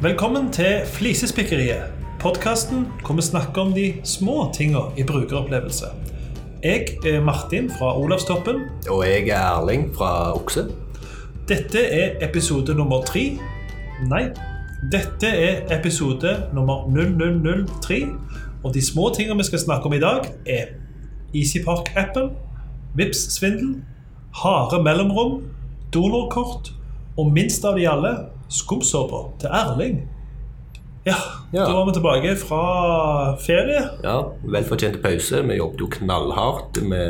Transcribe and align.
Velkommen 0.00 0.46
til 0.48 0.80
Flisespikkeriet. 0.88 1.82
Podkasten 2.20 2.86
hvor 3.04 3.18
vi 3.18 3.22
snakker 3.22 3.66
om 3.66 3.72
de 3.76 4.00
små 4.04 4.46
tinga 4.56 4.80
i 4.96 5.04
brukeropplevelse. 5.04 5.90
Jeg 6.64 6.86
er 7.04 7.20
Martin 7.20 7.68
fra 7.70 7.90
Olavstoppen. 8.00 8.62
Og 8.88 9.04
jeg 9.04 9.28
er 9.28 9.36
Erling 9.36 9.90
fra 9.96 10.32
Okse. 10.32 10.64
Dette 11.48 11.84
er 11.84 12.16
episode 12.24 12.74
nummer 12.74 13.04
tre. 13.04 13.36
Nei, 14.08 14.22
dette 14.88 15.28
er 15.28 15.68
episode 15.78 16.32
nummer 16.56 16.88
0003. 16.88 18.00
Og 18.64 18.74
de 18.74 18.86
små 18.86 19.12
tinga 19.12 19.36
vi 19.36 19.50
skal 19.52 19.66
snakke 19.66 19.84
om 19.84 19.92
i 19.92 20.00
dag, 20.00 20.32
er 20.46 20.72
EasyPark-appen, 21.36 22.32
Vips-svindel, 22.96 23.82
harde 24.32 24.82
mellomrom, 24.82 25.42
donorkort 25.92 26.72
og 27.18 27.32
minst 27.32 27.68
av 27.68 27.76
de 27.76 27.88
alle 27.88 28.16
skumsåpa 28.50 29.24
til 29.40 29.48
Erling. 29.52 30.00
Ja, 31.06 31.14
Ja. 31.52 31.64
da 31.64 31.72
var 31.72 31.86
vi 31.86 31.92
tilbake 31.96 32.36
fra 32.36 33.36
ferie. 33.40 33.80
Ja, 34.04 34.22
Velfortjent 34.44 35.02
pause. 35.02 35.42
Vi 35.48 35.56
jobbet 35.56 35.80
jo 35.80 35.86
knallhardt. 35.90 36.76
Vi 36.82 37.00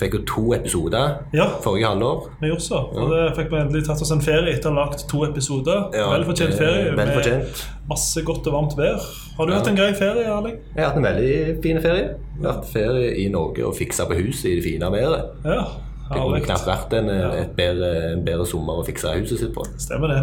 fikk 0.00 0.14
jo 0.14 0.20
to 0.24 0.54
episoder 0.54 1.18
Ja. 1.34 1.44
forrige 1.62 1.86
halvår. 1.86 2.30
Vi 2.40 2.46
gjorde 2.48 2.62
så. 2.64 2.78
Og 2.96 3.10
det 3.10 3.36
fikk 3.36 3.50
vi 3.52 3.56
endelig 3.60 3.84
tatt 3.86 4.00
oss 4.00 4.10
en 4.10 4.22
ferie 4.24 4.54
etter 4.56 4.70
å 4.70 4.74
ha 4.74 4.84
lagt 4.86 5.04
to 5.10 5.24
episoder. 5.26 5.90
Ja, 5.94 6.08
Velfortjent 6.14 6.54
ferie 6.56 6.96
med 6.96 7.44
masse 7.88 8.22
godt 8.24 8.46
og 8.46 8.52
varmt 8.56 8.76
vær. 8.78 8.96
Har 9.36 9.46
du 9.46 9.52
Ja. 9.52 9.58
hatt 9.58 9.68
en 9.68 9.76
grei 9.76 9.92
ferie, 9.92 10.24
Erling? 10.24 10.56
Jeg 10.74 10.84
har 10.84 10.92
hatt 10.94 10.96
en 10.96 11.04
veldig 11.04 11.62
fin 11.62 11.76
ferie. 11.82 12.08
Jeg 12.40 12.46
har 12.46 12.52
hatt 12.52 12.66
ferie 12.72 13.26
i 13.26 13.28
Norge 13.28 13.66
og 13.66 13.74
fiksa 13.76 14.06
på 14.06 14.14
huset 14.16 14.44
i 14.50 14.54
det 14.56 14.64
fine 14.64 14.90
været. 14.90 15.24
Ja, 15.44 15.64
Det 16.10 16.18
kunne 16.18 16.42
knapt 16.42 16.66
vært 16.66 16.94
en, 16.98 17.08
et 17.14 17.50
bedre, 17.56 17.90
en 18.16 18.24
bedre 18.26 18.46
sommer 18.50 18.80
å 18.80 18.84
fikse 18.86 19.12
huset 19.20 19.38
sitt 19.44 19.52
på. 19.54 19.62
Stemmer 19.78 20.10
det. 20.10 20.20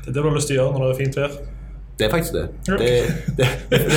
Det 0.00 0.10
er 0.10 0.14
det 0.14 0.18
du 0.18 0.26
har 0.26 0.36
lyst 0.38 0.48
til 0.50 0.56
å 0.56 0.62
gjøre 0.64 0.78
når 0.78 0.86
det 0.86 0.92
er 0.94 1.00
fint 1.04 1.18
vær. 1.20 1.34
Det 2.00 2.06
er 2.06 2.12
faktisk 2.14 2.32
det. 2.38 2.44
Det, 2.66 2.90
Det, 3.36 3.48
det, 3.70 3.88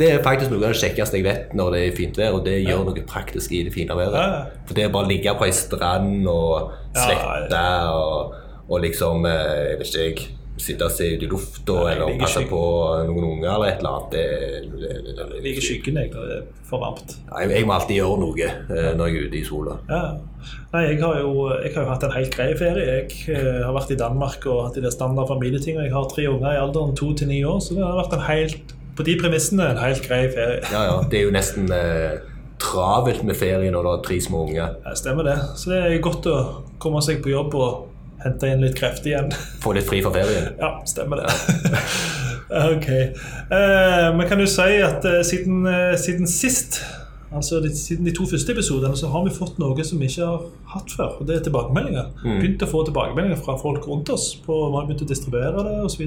det 0.00 0.06
er 0.08 0.22
faktisk 0.24 0.50
noe 0.54 0.62
av 0.64 0.72
det 0.72 0.80
kjekkeste 0.80 1.18
jeg 1.20 1.26
vet 1.26 1.52
når 1.58 1.74
det 1.76 1.80
er 1.84 1.96
fint 1.98 2.16
vær, 2.18 2.38
og 2.38 2.46
det 2.46 2.54
gjør 2.64 2.86
noe 2.88 3.04
praktisk 3.06 3.52
i 3.52 3.60
det 3.66 3.74
fine 3.74 3.94
været. 3.98 4.54
For 4.66 4.78
det 4.78 4.86
er 4.86 4.94
bare 4.94 5.04
å 5.04 5.12
ligge 5.12 5.34
på 5.36 5.44
ei 5.46 5.52
strand 5.56 6.24
og 6.32 6.72
Ja, 6.96 7.04
slette 7.04 7.60
og, 7.92 8.38
og 8.72 8.82
liksom 8.86 9.28
eh, 9.28 9.74
Jeg 9.74 9.78
vet 9.82 9.92
ikke, 9.92 10.06
jeg 10.08 10.38
sitte 10.62 10.86
og 10.86 10.94
se 10.94 11.08
ut 11.14 11.22
i 11.24 11.28
lufta 11.30 11.76
eller 11.90 12.16
passe 12.20 12.42
på 12.48 12.60
noen 13.08 13.28
unger 13.28 13.48
eller 13.52 13.70
et 13.70 13.80
eller 13.82 13.96
annet. 13.96 14.12
Det, 14.14 14.26
det, 14.72 14.90
det, 15.06 15.14
det, 15.18 15.26
Jeg 15.36 15.44
liker 15.46 15.66
skyggen 15.66 16.00
jeg, 16.00 16.12
det 16.14 16.36
er 16.38 16.44
for 16.68 16.82
varmt. 16.82 17.16
jeg, 17.28 17.50
jeg 17.52 17.68
må 17.68 17.74
alltid 17.76 17.98
gjøre 17.98 18.20
noe 18.22 18.48
eh, 18.48 18.90
når 18.98 19.10
jeg 19.10 19.16
er 19.16 19.26
ute 19.28 19.40
i 19.40 19.44
sola. 19.46 19.78
Ja. 19.90 20.02
Nei, 20.72 20.82
jeg 20.88 20.98
har 21.02 21.20
jo 21.20 21.32
jeg 21.52 21.74
har 21.74 21.84
jo 21.84 21.90
hatt 21.92 22.06
en 22.08 22.14
helt 22.16 22.34
grei 22.34 22.50
ferie. 22.58 22.98
Jeg 22.98 23.36
eh, 23.36 23.60
har 23.66 23.74
vært 23.76 23.92
i 23.94 23.98
Danmark 24.00 24.46
og 24.50 24.64
hatt 24.66 24.78
de 24.78 24.84
der 24.86 24.94
standard 24.94 25.30
familietinga. 25.30 25.84
Jeg 25.86 25.94
har 25.94 26.08
tre 26.10 26.26
unger 26.30 26.54
i 26.54 26.60
alderen 26.62 26.96
to 26.98 27.12
til 27.18 27.30
ni 27.30 27.42
år, 27.46 27.60
så 27.62 27.76
det 27.76 27.84
har 27.84 27.98
vært 28.00 28.16
en 28.18 28.26
helt, 28.30 28.74
på 28.98 29.06
de 29.06 29.16
premissene 29.20 29.70
en 29.74 29.80
helt 29.82 30.02
grei 30.06 30.24
ferie. 30.32 30.62
Ja, 30.72 30.84
ja, 30.90 30.98
det 31.10 31.20
er 31.20 31.28
jo 31.28 31.34
nesten 31.34 31.70
eh, 31.76 32.18
travelt 32.62 33.22
med 33.26 33.38
ferie 33.38 33.70
når 33.74 33.84
du 33.84 33.90
har 33.92 34.02
tre 34.06 34.18
små 34.22 34.46
unger. 34.48 34.76
Ja, 34.84 34.94
stemmer 34.98 35.26
det. 35.28 35.38
Så 35.58 35.72
det 35.72 35.80
er 35.84 36.02
godt 36.04 36.28
å 36.30 36.38
komme 36.82 37.02
seg 37.04 37.22
på 37.24 37.32
jobb 37.32 37.54
og 37.58 37.88
hente 38.24 38.48
inn 38.52 38.62
litt 38.64 38.76
krefter 38.78 39.12
igjen. 39.12 39.30
Få 39.62 39.74
litt 39.76 39.88
fri 39.88 40.02
fra 40.04 40.12
ferien. 40.14 40.50
Ja, 40.62 40.74
stemmer 40.88 41.22
det. 41.22 41.28
ok. 42.76 42.88
Eh, 42.88 44.08
Men 44.16 44.28
kan 44.28 44.38
du 44.42 44.46
si 44.50 44.76
at 44.84 45.04
eh, 45.08 45.22
siden, 45.26 45.62
eh, 45.66 45.94
siden 46.00 46.28
sist, 46.30 46.80
altså 47.32 47.60
de, 47.64 47.70
siden 47.76 48.06
de 48.08 48.14
to 48.16 48.26
første 48.28 48.52
episodene, 48.52 48.96
så 48.98 49.10
har 49.12 49.24
vi 49.26 49.34
fått 49.34 49.58
noe 49.62 49.86
som 49.86 50.02
vi 50.02 50.10
ikke 50.10 50.28
har 50.28 50.44
hatt 50.74 50.92
før. 50.96 51.16
Og 51.20 51.28
det 51.28 51.38
er 51.38 51.46
tilbakemeldinger. 51.48 52.12
Begynt 52.26 52.62
å 52.66 52.70
få 52.70 52.84
tilbakemeldinger 52.88 53.40
fra 53.42 53.56
folk 53.60 53.88
rundt 53.88 54.12
oss. 54.12 54.32
på 54.44 54.60
Vi 54.68 54.84
begynte 54.86 55.08
å 55.08 55.12
distribuere 55.14 55.66
det 55.68 55.78
osv. 55.86 56.06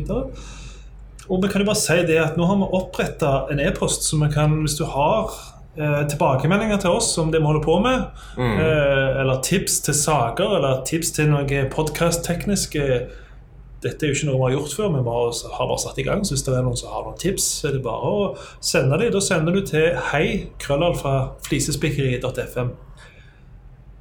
Og 1.26 1.42
vi 1.42 1.50
kan 1.50 1.64
jo 1.64 1.66
bare 1.72 1.82
si 1.82 1.98
det 2.06 2.20
at 2.22 2.36
nå 2.38 2.46
har 2.46 2.60
vi 2.62 2.68
oppretta 2.78 3.32
en 3.50 3.60
e-post 3.64 4.06
som 4.06 4.22
vi 4.22 4.30
kan, 4.34 4.60
hvis 4.62 4.78
du 4.78 4.86
har 4.86 5.34
eh, 5.78 6.02
tilbakemeldinger 6.10 6.82
til 6.84 6.96
oss 6.98 7.12
om 7.22 7.32
det 7.32 7.42
vi 7.42 7.50
holder 7.50 7.66
på 7.66 7.78
med, 7.84 8.08
eh, 8.38 9.22
eller 9.22 9.42
tips 9.44 9.80
til 9.86 9.94
saker, 9.94 10.58
eller 10.58 10.84
tips 10.88 11.12
til 11.12 11.32
noe 11.32 11.62
podkast-teknisk 11.72 12.80
dette 13.86 14.06
er 14.06 14.10
jo 14.10 14.16
ikke 14.18 14.30
noe 14.32 14.40
vi 14.40 14.46
har 14.48 14.56
gjort 14.56 14.74
før, 14.74 14.88
vi 14.96 15.04
bare, 15.06 15.34
har 15.58 15.68
bare 15.70 15.82
satt 15.84 16.00
i 16.02 16.06
gang. 16.08 16.24
Så 16.26 16.34
hvis 16.34 16.46
det 16.48 16.56
er 16.56 16.64
noen 16.66 16.80
som 16.80 16.94
har 16.94 17.06
noen 17.06 17.20
tips, 17.22 17.46
så 17.60 17.70
er 17.70 17.76
det 17.78 17.84
bare 17.86 18.10
å 18.10 18.24
sende 18.64 18.98
dem. 19.02 19.12
Da 19.14 19.22
sender 19.22 19.54
du 19.54 19.62
til 19.68 20.00
hei 20.10 20.26
krøllalfa 20.64 21.14
flisespikkeri.fm. 21.46 22.74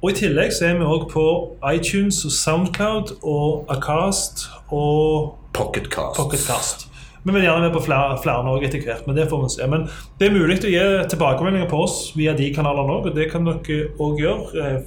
Og 0.01 0.11
I 0.11 0.17
tillegg 0.19 0.51
så 0.53 0.67
er 0.67 0.79
vi 0.79 0.89
òg 0.89 1.07
på 1.13 1.27
iTunes 1.71 2.23
og 2.27 2.33
Soundcloud 2.35 3.15
og 3.21 3.71
Acast 3.73 4.47
og 4.69 5.37
Pocketcast. 5.55 6.19
Pocketcast. 6.19 6.89
Vi 7.25 7.33
vil 7.33 7.41
gjerne 7.41 7.61
være 7.61 7.73
på 7.73 7.81
flere, 7.81 8.17
flere 8.21 8.43
nå 8.45 8.51
etter 8.61 8.83
hvert, 8.85 9.07
men 9.07 9.15
det 9.17 9.23
får 9.29 9.39
vi 9.41 9.47
se. 9.55 9.67
Men 9.69 9.87
det 10.19 10.27
er 10.27 10.35
mulig 10.35 10.59
å 10.61 10.69
gi 10.69 10.83
tilbakemeldinger 11.09 11.69
på 11.71 11.79
oss 11.81 11.95
via 12.13 12.35
de 12.37 12.51
kanalene 12.53 12.99
òg, 12.99 13.07
og 13.09 13.15
det 13.17 13.31
kan 13.31 13.47
dere 13.47 13.87
òg 13.97 14.21
gjøre. 14.21 14.65
Eh, 14.65 14.83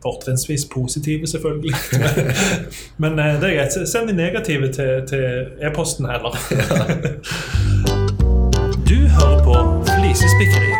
Fortrinnsvis 0.00 0.62
positive, 0.72 1.26
selvfølgelig. 1.28 1.74
men 3.02 3.18
eh, 3.18 3.34
det 3.42 3.50
er 3.50 3.56
greit. 3.58 3.74
Send 3.90 4.08
de 4.08 4.14
negative 4.16 4.70
til, 4.72 5.02
til 5.10 5.50
e-posten 5.66 6.06
heller. 6.08 6.38
du 8.90 8.96
hører 9.18 9.42
på 9.44 9.58
Flisespikkeri. 9.90 10.72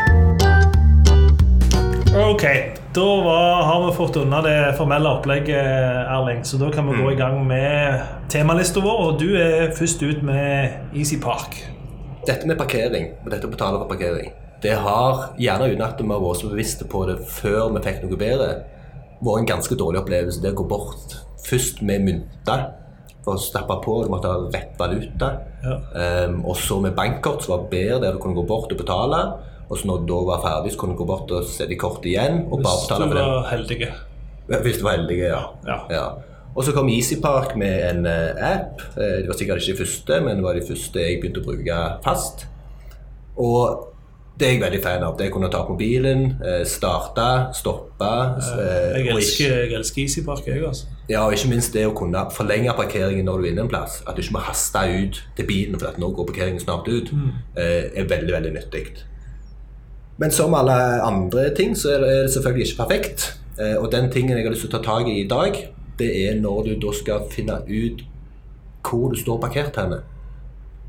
Ok, 2.23 2.47
da 2.95 3.11
var, 3.27 3.50
har 3.71 3.87
vi 3.87 3.97
fått 3.97 4.17
unna 4.17 4.43
det 4.43 4.57
formelle 4.79 5.09
opplegget, 5.09 5.65
Erling. 6.11 6.45
Så 6.45 6.59
da 6.61 6.71
kan 6.73 6.89
vi 6.91 7.03
gå 7.03 7.13
i 7.13 7.19
gang 7.19 7.41
med 7.47 8.03
temalista 8.33 8.83
vår. 8.85 9.01
Og 9.07 9.21
du 9.21 9.29
er 9.39 9.73
først 9.77 10.03
ut 10.03 10.23
med 10.27 10.95
Easy 10.95 11.21
Park. 11.21 11.57
Dette 12.27 12.49
med 12.49 12.59
parkering, 12.61 13.15
og 13.25 13.31
dette 13.33 13.49
å 13.49 13.53
betale 13.53 13.81
for 13.81 13.91
parkering, 13.91 14.35
det 14.61 14.75
har, 14.77 15.31
gjerne 15.41 15.71
uten 15.71 15.87
at 15.87 16.01
vi 16.03 16.09
har 16.11 16.21
vært 16.21 16.43
så 16.43 16.51
bevisste 16.51 16.89
på 16.91 17.07
det 17.09 17.17
før 17.33 17.71
vi 17.77 17.85
fikk 17.87 18.03
noe 18.05 18.21
bedre, 18.21 18.51
vært 19.25 19.43
en 19.43 19.49
ganske 19.55 19.79
dårlig 19.79 20.03
opplevelse. 20.03 20.43
Det 20.43 20.53
å 20.53 20.59
gå 20.61 20.67
bort 20.69 21.17
først 21.47 21.81
med 21.87 22.05
mynter 22.05 22.67
for 23.25 23.37
å 23.37 23.41
stappe 23.41 23.77
på, 23.85 24.01
du 24.05 24.13
måtte 24.13 24.33
ha 24.33 24.49
rett 24.53 24.75
valuta. 24.81 25.31
Ja. 25.65 25.79
Um, 26.27 26.43
og 26.49 26.59
så 26.61 26.81
med 26.81 26.97
bankkort, 26.97 27.45
som 27.45 27.57
var 27.57 27.71
bedre, 27.73 28.03
der 28.05 28.17
du 28.17 28.23
kunne 28.23 28.37
gå 28.37 28.45
bort 28.49 28.73
og 28.73 28.81
betale. 28.81 29.23
Og 29.71 29.79
så 29.79 29.87
når 29.87 30.01
du 30.03 30.09
da 30.11 30.21
var 30.27 30.41
ferdig, 30.43 30.73
så 30.75 30.79
kunne 30.81 30.97
du 30.97 30.99
gå 30.99 31.07
bort 31.07 31.31
og 31.31 31.45
sette 31.47 31.77
kortet 31.79 32.11
igjen 32.11 32.41
og 32.51 32.63
bare 32.65 32.75
Hvis 32.75 32.89
betale 32.89 33.05
du 33.05 33.09
for 33.13 33.19
det. 33.21 33.27
var 33.31 33.45
heldig. 33.53 33.91
Hvis 34.65 34.79
du 34.81 34.83
var 34.83 34.97
heldig, 34.99 35.19
ja. 35.23 35.43
Ja. 35.95 36.07
Og 36.57 36.65
så 36.67 36.73
kom 36.75 36.89
EasyPark 36.91 37.53
med 37.57 37.77
en 37.91 38.07
eh, 38.11 38.41
app. 38.43 38.81
Eh, 38.97 39.21
Det 39.23 39.29
var 39.29 39.39
sikkert 39.39 39.63
ikke 39.63 39.77
de 39.77 39.85
første, 39.85 40.21
men 40.25 40.37
det 40.41 40.45
var 40.45 40.59
de 40.59 40.65
første 40.67 40.99
jeg 41.05 41.21
begynte 41.23 41.45
å 41.45 41.47
bruke 41.47 41.77
fast. 42.03 42.47
Og 43.39 43.87
det 44.41 44.49
er 44.49 44.53
jeg 44.57 44.63
veldig 44.63 44.81
fan 44.83 45.05
av. 45.05 45.15
Det 45.19 45.29
å 45.31 45.35
kunne 45.37 45.51
ta 45.53 45.61
opp 45.63 45.71
mobilen, 45.71 46.25
eh, 46.43 46.65
starte, 46.67 47.29
stoppe. 47.55 48.11
Jeg 48.97 49.07
elsker, 49.15 49.55
jeg 49.61 49.73
elsker 49.79 50.03
Easypark, 50.03 50.47
jeg, 50.49 50.65
altså. 50.67 50.87
ja, 51.13 51.23
og 51.27 51.37
ikke 51.37 51.53
minst 51.53 51.73
det 51.77 51.85
å 51.87 51.95
kunne 51.95 52.25
forlenge 52.35 52.75
parkeringen 52.75 53.29
når 53.29 53.39
du 53.39 53.47
er 53.47 53.53
inne 53.53 53.67
en 53.69 53.71
plass. 53.71 54.01
At 54.09 54.17
du 54.17 54.23
ikke 54.25 54.35
må 54.39 54.43
haste 54.49 54.83
ut 55.05 55.23
til 55.37 55.47
bilen 55.47 55.79
for 55.79 55.93
at 55.93 55.99
nå 56.03 56.11
går 56.17 56.27
parkeringen 56.33 56.61
snart 56.61 56.89
ut. 56.89 57.13
mm. 57.13 57.31
er 57.55 58.11
veldig, 58.11 58.33
veldig 58.33 58.53
nyttig. 58.59 58.87
Men 60.21 60.31
som 60.37 60.55
alle 60.55 60.75
andre 61.03 61.47
ting, 61.57 61.73
så 61.79 61.95
er 61.97 62.03
det 62.05 62.33
selvfølgelig 62.35 62.67
ikke 62.69 62.83
perfekt. 62.83 63.27
Eh, 63.59 63.77
Og 63.81 63.91
den 63.93 64.11
tingen 64.13 64.37
jeg 64.37 64.45
har 64.47 64.53
lyst 64.53 64.67
til 64.67 64.71
å 64.71 64.79
ta 64.79 64.83
tak 64.85 65.09
i 65.09 65.21
i 65.23 65.29
dag, 65.29 65.57
det 65.99 66.11
er 66.29 66.41
når 66.41 66.65
du 66.69 66.75
da 66.87 66.93
skal 66.97 67.27
finne 67.33 67.61
ut 67.69 68.05
hvor 68.85 69.11
du 69.13 69.17
står 69.21 69.41
parkert 69.41 69.77
henne. 69.77 70.03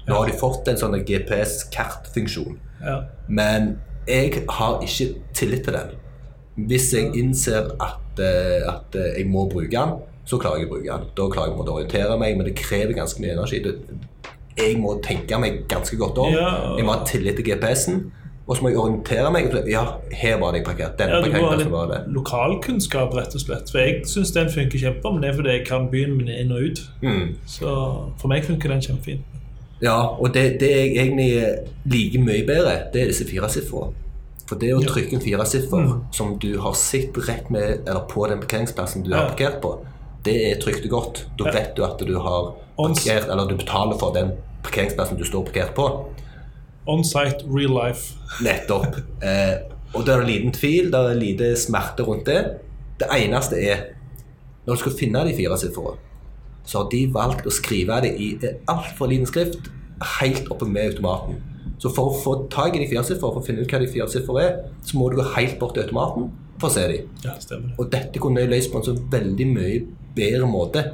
Nå 0.07 0.15
har 0.15 0.25
de 0.27 0.35
fått 0.39 0.67
en 0.71 0.77
sånn 0.79 0.95
GPS-kartfunksjon, 1.05 2.57
Ja. 2.83 3.01
men 3.27 3.77
jeg 4.07 4.43
har 4.49 4.79
ikke 4.81 5.15
tillit 5.33 5.63
til 5.63 5.73
den. 5.73 5.91
Hvis 6.67 6.91
jeg 6.93 7.11
innser 7.15 7.71
at, 7.79 8.19
eh, 8.19 8.67
at 8.67 8.95
eh, 8.95 9.17
jeg 9.19 9.27
må 9.29 9.47
bruke 9.49 9.69
den, 9.71 9.93
så 10.25 10.37
klarer 10.39 10.59
jeg 10.59 10.67
å 10.67 10.71
bruke 10.73 10.85
den. 10.97 11.07
Da 11.15 11.27
klarer 11.29 11.51
jeg 11.51 11.57
å 11.59 11.75
orientere 11.75 12.17
meg, 12.19 12.37
men 12.37 12.45
det 12.47 12.55
krever 12.55 12.93
ganske 12.93 13.19
mye 13.21 13.33
energi. 13.37 13.61
Jeg 14.57 14.77
må 14.77 15.01
tenke 15.01 15.39
meg 15.39 15.67
ganske 15.67 15.95
godt 15.97 16.17
om. 16.17 16.33
Jeg 16.77 16.85
må 16.85 16.91
ha 16.97 17.03
tillit 17.05 17.35
til 17.37 17.45
GPS-en. 17.45 18.11
Og 18.47 18.57
så 18.57 18.63
må 18.63 18.69
jeg 18.69 18.77
orientere 18.81 19.31
meg. 19.31 19.51
Ja, 19.69 19.83
her 20.11 20.37
var 20.41 20.51
det 20.51 20.59
jeg 20.61 20.65
parkert. 20.65 20.97
Denne 20.99 21.11
Ja, 21.13 21.21
du 21.21 21.29
må 21.29 21.33
ha 21.33 21.39
parkeringsplassen 21.51 21.71
var 21.71 21.85
det. 21.91 21.99
litt 22.07 22.15
lokalkunnskap, 22.15 23.13
rett 23.15 23.35
og 23.35 23.41
slett. 23.41 23.69
For 23.71 23.79
jeg 23.79 24.01
syns 24.09 24.31
den 24.35 24.49
funker 24.49 24.79
kjempebra, 24.81 25.11
men 25.13 25.21
det 25.21 25.29
er 25.29 25.35
fordi 25.37 25.49
jeg 25.57 25.65
kan 25.67 25.87
byen 25.91 26.17
min 26.17 26.27
inn 26.33 26.51
og 26.51 26.61
ut. 26.61 26.81
Mm. 27.03 27.35
Så 27.45 27.75
for 28.17 28.27
meg 28.27 28.43
funker 28.43 28.69
den 28.73 28.81
kjempefint. 28.81 29.21
Ja, 29.81 29.95
og 30.19 30.33
det, 30.33 30.59
det 30.59 30.69
jeg 30.69 30.91
egentlig 30.97 31.29
liker 31.89 32.19
mye 32.25 32.43
bedre, 32.45 32.73
det 32.93 33.01
er 33.01 33.07
disse 33.13 33.25
fire 33.29 33.49
sifrene. 33.49 33.93
For 34.49 34.59
det 34.59 34.73
å 34.75 34.81
trykke 34.83 35.15
en 35.15 35.21
fire 35.23 35.45
siffer 35.47 35.77
Mm. 35.79 36.01
som 36.11 36.33
du 36.39 36.59
har 36.59 36.73
sett 36.73 37.15
rett 37.29 37.49
med, 37.49 37.87
eller 37.87 38.01
på 38.09 38.27
den 38.27 38.39
parkeringsplassen 38.39 39.03
du 39.05 39.13
har 39.15 39.29
parkert 39.29 39.61
på, 39.61 39.77
det 40.25 40.35
er 40.51 40.59
trygt 40.59 40.83
og 40.85 40.89
godt. 40.91 41.25
Da 41.39 41.45
Ja. 41.45 41.51
vet 41.51 41.75
du 41.75 41.83
at 41.85 41.97
du 41.99 42.19
har 42.19 42.53
parkert, 42.77 43.29
eller 43.31 43.47
du 43.47 43.55
betaler 43.55 43.97
for 43.97 44.11
den 44.13 44.31
parkeringsplassen 44.63 45.17
du 45.17 45.23
står 45.23 45.45
parkert 45.45 45.73
på. 45.73 45.87
On-site, 46.89 47.45
real 47.45 47.73
life. 47.75 48.15
Nettopp. 48.41 48.97
Eh, 49.21 49.57
og 49.93 50.05
det 50.07 50.13
er 50.13 50.25
liten 50.25 50.53
tvil, 50.55 50.89
det 50.93 50.99
er 50.99 51.19
lite 51.19 51.51
smerte 51.59 52.05
rundt 52.07 52.25
det. 52.29 52.39
Det 53.01 53.09
eneste 53.11 53.59
er 53.59 53.83
når 54.65 54.77
du 54.77 54.81
skal 54.83 54.97
finne 54.97 55.21
de 55.25 55.35
fire 55.35 55.57
sifrene, 55.57 55.97
så 56.65 56.83
har 56.83 56.89
de 56.91 57.05
valgt 57.13 57.47
å 57.49 57.53
skrive 57.53 57.97
det 58.05 58.11
i 58.21 58.33
altfor 58.69 59.09
liten 59.09 59.29
skrift 59.29 59.71
helt 60.19 60.49
oppe 60.53 60.67
med 60.69 60.91
automaten. 60.91 61.41
Så 61.81 61.89
for 61.93 62.11
å 62.11 62.17
få 62.21 62.35
tak 62.53 62.77
i 62.77 62.83
de 62.83 62.89
fire 62.89 63.03
sifrene, 63.05 63.33
for 63.33 63.41
å 63.41 63.45
finne 63.45 63.65
ut 63.65 63.73
hva 63.73 63.81
de 63.81 63.89
fire 63.89 64.09
sifrene 64.09 64.45
er, 64.45 64.57
så 64.85 64.97
må 64.97 65.09
du 65.09 65.17
gå 65.17 65.25
helt 65.35 65.57
bort 65.61 65.75
til 65.77 65.87
automaten 65.87 66.29
for 66.61 66.69
å 66.69 66.75
se 66.75 66.87
dem. 66.91 67.09
Ja, 67.25 67.35
stemmer. 67.41 67.73
Og 67.81 67.89
dette 67.93 68.21
kunne 68.21 68.43
de 68.43 68.53
løst 68.53 68.71
på 68.73 68.81
en 68.81 68.85
så 68.85 68.95
veldig 69.13 69.47
mye 69.49 69.79
bedre 70.17 70.49
måte. 70.49 70.85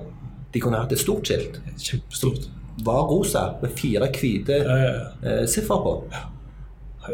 De 0.53 0.63
kunne 0.63 0.79
hatt 0.79 0.95
et 0.95 1.03
stort 1.03 1.27
skilt. 1.27 1.59
Kjempestort. 1.75 2.47
Var 2.85 3.07
rosa 3.09 3.45
med 3.61 3.71
fire 3.73 4.09
hvite 4.13 4.57
Ja, 4.61 4.75
ja, 4.77 4.91
ja. 4.93 5.31
eh, 5.31 5.45
siffer 5.49 5.79
på. 5.81 5.93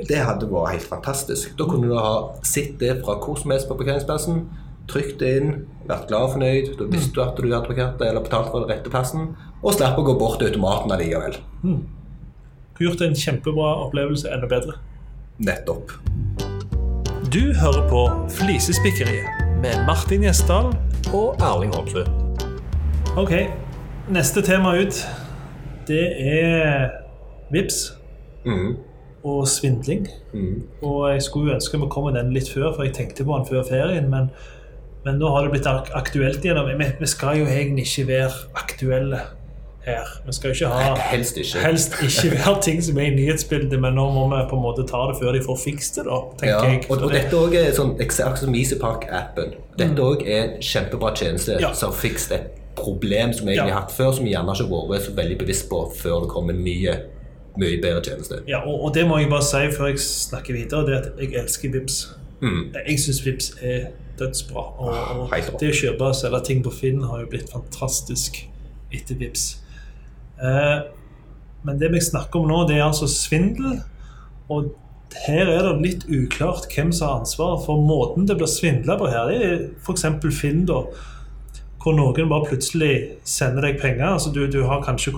Det 0.09 0.17
hadde 0.25 0.47
vært 0.49 0.71
helt 0.73 0.89
fantastisk. 0.89 1.53
Da 1.57 1.67
kunne 1.69 1.87
du 1.87 1.95
ha 1.95 2.33
sett 2.43 2.79
det 2.81 2.97
fra 3.03 3.15
hvor 3.21 3.37
som 3.39 3.51
helst 3.53 3.69
på 3.69 3.77
parkeringsplassen, 3.77 4.43
trykt 4.89 5.19
det 5.21 5.29
inn, 5.39 5.51
vært 5.87 6.07
glad 6.09 6.25
og 6.27 6.31
fornøyd. 6.33 6.71
Da 6.79 6.87
visste 6.89 7.13
du 7.13 7.21
at 7.23 7.37
du 7.37 7.45
hadde 7.45 7.67
parkert 7.69 7.99
det 8.01 8.09
eller 8.09 8.25
betalt 8.25 8.49
for 8.51 8.63
den 8.65 8.73
rette 8.73 8.89
plassen, 8.91 9.35
og 9.61 9.75
slapp 9.77 9.99
å 10.01 10.05
gå 10.07 10.15
bort 10.19 10.39
til 10.41 10.49
automaten 10.49 10.91
allikevel. 10.91 11.37
Mm. 11.63 11.83
gjort 12.81 13.01
en 13.05 13.15
kjempebra 13.15 13.69
opplevelse 13.85 14.27
enda 14.33 14.49
bedre. 14.49 14.73
Nettopp. 15.39 15.93
Du 17.31 17.53
hører 17.53 17.85
på 17.89 18.01
Flisespikkeriet 18.29 19.61
med 19.61 19.85
Martin 19.87 20.25
Gjesdal. 20.25 20.73
og 21.13 21.37
Erling 21.41 21.73
Holmsrud. 21.75 22.09
Ok, 23.17 23.31
neste 24.09 24.41
tema 24.41 24.73
ut, 24.81 25.03
det 25.87 26.03
er 26.19 26.89
vips 27.53 27.93
mm. 28.45 28.75
og 29.23 29.47
svindling. 29.47 30.07
Mm. 30.33 30.63
Og 30.81 31.13
jeg 31.13 31.21
skulle 31.27 31.55
ønske 31.55 31.79
vi 31.79 31.91
kom 31.91 32.09
med 32.09 32.19
den 32.19 32.33
litt 32.35 32.51
før, 32.51 32.73
for 32.73 32.83
jeg 32.87 32.95
tenkte 32.97 33.25
på 33.27 33.37
den 33.37 33.47
før 33.49 33.63
ferien, 33.69 34.09
men, 34.11 34.31
men 35.05 35.21
nå 35.21 35.31
har 35.35 35.45
det 35.45 35.55
blitt 35.55 35.69
aktuelt 35.69 36.45
igjen. 36.45 36.59
Vi, 36.67 36.91
vi 36.99 37.09
skal 37.11 37.39
jo 37.43 37.47
egentlig 37.47 37.87
ikke 37.87 38.07
være 38.13 38.43
aktuelle 38.63 39.21
her. 39.85 40.07
Vi 40.25 40.33
skal 40.33 40.53
ikke 40.55 40.67
ha 40.71 40.95
Helst 41.11 41.37
ikke. 41.37 41.59
Helst 41.65 41.95
ikke 42.01 42.31
være 42.37 42.55
ting 42.61 42.83
som 42.83 42.97
er 42.97 43.11
i 43.11 43.15
nyhetsbildet, 43.15 43.79
men 43.81 43.97
nå 43.99 44.07
må 44.15 44.25
vi 44.31 44.41
på 44.49 44.55
en 44.59 44.63
måte 44.63 44.87
ta 44.87 45.03
det 45.11 45.19
før 45.19 45.35
de 45.35 45.43
får 45.45 45.59
fikst 45.65 45.99
det, 45.99 46.07
da, 46.07 46.19
tenker 46.39 46.53
Ja, 46.55 46.71
jeg. 46.71 46.83
og, 46.89 46.97
og 46.97 47.13
dette 47.13 47.39
også 47.39 47.61
er 47.61 47.77
sånn, 47.77 47.95
akkurat 47.99 48.43
som 48.45 48.53
Misepark-appen. 48.55 49.55
Dette 49.79 50.09
òg 50.09 50.23
er 50.23 50.43
en 50.43 50.59
kjempebra 50.63 51.13
tjeneste 51.19 51.59
Ja. 51.59 51.73
som 51.75 51.91
fiks 51.91 52.29
fikset 52.29 52.39
et 52.39 52.62
problem 52.75 53.33
som 53.33 53.47
vi 53.47 53.53
egentlig 53.53 53.73
Ja. 53.73 53.79
har 53.79 53.81
hatt 53.87 53.91
før, 53.91 54.11
som 54.15 54.25
vi 54.25 54.31
gjerne 54.33 54.53
ikke 54.53 54.67
har 54.69 54.89
vært 54.89 55.05
så 55.07 55.15
veldig 55.15 55.37
bevisst 55.39 55.69
på 55.69 55.81
før 55.97 56.21
det 56.23 56.29
kommer 56.29 56.53
nye, 56.53 56.95
mye 57.57 57.81
bedre 57.81 58.01
tjeneste. 58.01 58.41
Ja, 58.47 58.63
og, 58.65 58.83
og 58.83 58.93
det 58.93 59.07
må 59.07 59.17
jeg 59.21 59.29
bare 59.29 59.45
si 59.45 59.63
før 59.77 59.91
jeg 59.91 59.99
snakker 59.99 60.53
videre, 60.53 60.85
det 60.87 60.95
er 60.95 61.01
at 61.01 61.19
jeg 61.21 61.33
elsker 61.43 61.71
Vips. 61.75 61.99
Mm. 62.41 62.73
Jeg 62.87 62.99
syns 62.99 63.21
Vips 63.25 63.51
er 63.61 63.87
dødsbra. 64.19 64.63
Og, 64.79 64.89
og 64.89 65.29
ah, 65.33 65.51
det 65.59 65.69
å 65.69 65.77
kjøpe 65.77 66.09
og 66.09 66.15
selge 66.17 66.41
ting 66.49 66.63
på 66.65 66.73
Finn 66.73 67.01
har 67.07 67.23
jo 67.23 67.29
blitt 67.31 67.51
fantastisk 67.53 68.41
etter 68.93 69.15
Vips. 69.21 69.57
Eh, 70.43 70.79
men 71.63 71.79
det 71.79 71.91
vi 71.93 72.01
snakker 72.03 72.41
om 72.41 72.49
nå, 72.51 72.63
det 72.67 72.77
er 72.77 72.87
altså 72.89 73.07
svindel. 73.07 73.79
Og 74.51 74.73
her 75.27 75.47
er 75.47 75.63
det 75.67 75.73
litt 75.85 76.05
uklart 76.09 76.67
hvem 76.73 76.91
som 76.91 77.07
har 77.07 77.19
ansvaret 77.21 77.65
for 77.65 77.81
måten 77.85 78.27
det 78.27 78.37
blir 78.39 78.49
svindla 78.49 78.97
på 78.99 79.09
her. 79.13 79.29
Det 79.29 79.47
er 79.47 79.65
f.eks. 79.85 80.05
Finn, 80.35 80.65
da. 80.69 80.83
Hvor 81.83 81.95
noen 81.97 82.29
bare 82.31 82.47
plutselig 82.47 82.93
sender 83.27 83.67
deg 83.67 83.81
penger. 83.81 84.13
altså 84.15 84.31
du, 84.31 84.45
du 84.47 84.63
har 84.69 84.83
kanskje, 84.85 85.11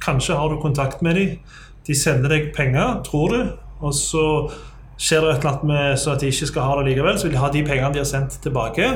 kanskje 0.00 0.38
har 0.38 0.48
du 0.48 0.60
kontakt 0.60 1.02
med 1.02 1.14
dem. 1.14 1.36
De 1.86 1.94
sender 1.94 2.32
deg 2.32 2.52
penger, 2.56 3.02
tror 3.04 3.34
du, 3.34 3.40
og 3.84 3.94
så 3.94 4.26
skjer 4.96 5.22
det 5.22 5.30
et 5.34 5.42
eller 5.44 5.50
annet 5.50 5.68
med 5.68 5.98
så 6.00 6.14
at 6.14 6.22
de 6.24 6.30
ikke 6.32 6.48
skal 6.48 6.68
ha 6.68 6.76
det 6.78 6.86
likevel, 6.88 7.18
så 7.18 7.28
vil 7.28 7.36
de 7.36 7.42
ha 7.42 7.50
de 7.52 7.64
pengene 7.66 7.92
de 7.94 8.00
har 8.00 8.08
sendt 8.08 8.38
tilbake. 8.42 8.88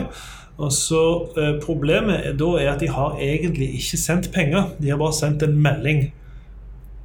Og 0.61 0.73
så 0.73 1.03
eh, 1.41 1.53
Problemet 1.63 2.33
da 2.41 2.49
er 2.61 2.73
at 2.75 2.81
de 2.83 2.89
har 2.93 3.21
egentlig 3.21 3.71
ikke 3.79 4.01
sendt 4.01 4.31
penger, 4.35 4.73
de 4.81 4.91
har 4.93 5.01
bare 5.01 5.17
sendt 5.17 5.45
en 5.45 5.57
melding. 5.61 6.11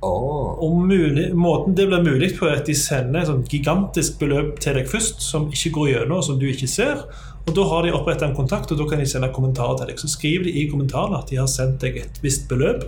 Åh. 0.05 0.57
Og 0.63 0.75
mulig, 0.85 1.29
Måten 1.35 1.75
det 1.75 1.87
blir 1.89 2.03
mulig 2.03 2.33
på, 2.37 2.47
er 2.49 2.59
at 2.59 2.69
de 2.69 2.75
sender 2.77 3.23
et 3.23 3.29
sånn 3.29 3.45
gigantisk 3.49 4.19
beløp 4.21 4.59
til 4.63 4.77
deg 4.77 4.89
først, 4.91 5.23
som 5.25 5.49
ikke 5.53 5.73
går 5.79 5.91
gjennom, 5.93 6.21
som 6.25 6.39
du 6.41 6.45
ikke 6.49 6.69
ser. 6.69 7.05
Og 7.45 7.53
Da 7.55 7.65
har 7.69 7.85
de 7.85 7.93
opprettet 7.93 8.29
en 8.29 8.37
kontakt, 8.37 8.71
og 8.71 8.79
da 8.79 8.87
kan 8.89 9.01
de 9.01 9.09
sende 9.09 9.29
kommentarer 9.33 9.77
til 9.79 9.91
deg. 9.91 9.99
Så 10.01 10.09
skriver 10.09 10.47
de 10.47 10.55
i 10.61 10.69
kommentarene 10.69 11.19
at 11.21 11.29
de 11.29 11.37
har 11.41 11.49
sendt 11.49 11.81
deg 11.81 11.97
et 12.01 12.21
visst 12.23 12.47
beløp. 12.49 12.87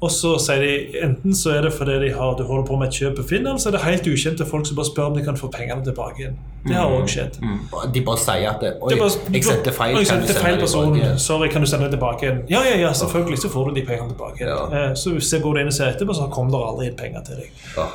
Og 0.00 0.08
så 0.10 0.30
sier 0.40 0.62
de 0.64 1.00
enten 1.04 1.34
så 1.36 1.50
er 1.58 1.66
det 1.66 1.72
fordi 1.76 1.98
de 2.06 2.12
har, 2.16 2.30
du 2.38 2.42
holder 2.48 2.64
på 2.70 2.76
med 2.80 2.88
et 2.88 2.94
kjøp 2.96 3.18
Finn, 3.28 3.44
eller 3.46 3.58
så 3.60 3.68
er 3.68 3.74
det 3.76 3.80
helt 3.84 4.06
ukjente 4.08 4.46
folk 4.48 4.64
som 4.66 4.76
bare 4.78 4.88
spør 4.88 5.10
om 5.10 5.16
de 5.18 5.24
kan 5.26 5.36
få 5.36 5.50
pengene 5.52 5.84
tilbake 5.84 6.22
igjen. 6.22 6.38
Det 6.64 6.72
har 6.78 6.88
òg 6.96 7.04
skjedd. 7.12 7.36
Mm. 7.44 7.58
De 7.92 8.02
bare 8.06 8.20
sier 8.22 8.48
at 8.50 8.60
det, 8.64 8.70
Oi, 8.80 8.94
bare- 8.96 9.34
jeg 9.36 9.44
sendte 9.44 9.72
feil. 9.76 9.96
Jeg 9.98 10.06
kan 10.08 10.22
du 10.22 10.26
sendte 10.26 10.40
feil 10.40 10.58
person. 10.62 10.96
Sorry, 11.18 11.48
kan 11.52 11.60
du 11.60 11.68
sende 11.68 11.84
det 11.84 11.92
tilbake 11.98 12.24
igjen? 12.26 12.40
Ja, 12.48 12.62
ja, 12.64 12.78
ja, 12.80 12.92
selvfølgelig 12.96 13.38
så 13.44 13.48
får 13.52 13.68
du 13.68 13.74
de 13.80 13.84
pengene 13.90 14.08
tilbake. 14.14 14.40
igjen. 14.40 14.72
Ja. 14.72 14.90
Eh, 14.90 14.94
Så 14.96 15.12
hvis 15.12 15.32
jeg 15.32 15.42
går 15.42 15.58
inn 15.60 15.66
og 15.66 15.72
ser 15.76 15.92
etterpå, 15.92 16.14
så 16.16 16.30
kommer 16.32 16.50
det 16.56 16.62
aldri 16.70 16.86
inn 16.88 16.96
penger 16.96 17.20
til 17.28 17.36
deg. 17.36 17.50
Ja. 17.76 17.86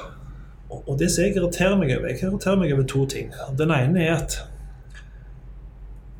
Og 0.88 1.00
det 1.00 1.10
som 1.12 1.24
jeg 1.24 1.36
irriterer 1.36 1.76
meg 1.78 1.90
over, 1.98 2.08
jeg 2.10 2.22
irriterer 2.24 2.58
meg 2.60 2.74
over 2.74 2.84
to 2.84 3.06
ting. 3.06 3.32
Den 3.58 3.72
ene 3.72 4.06
er 4.06 4.16
at 4.22 4.38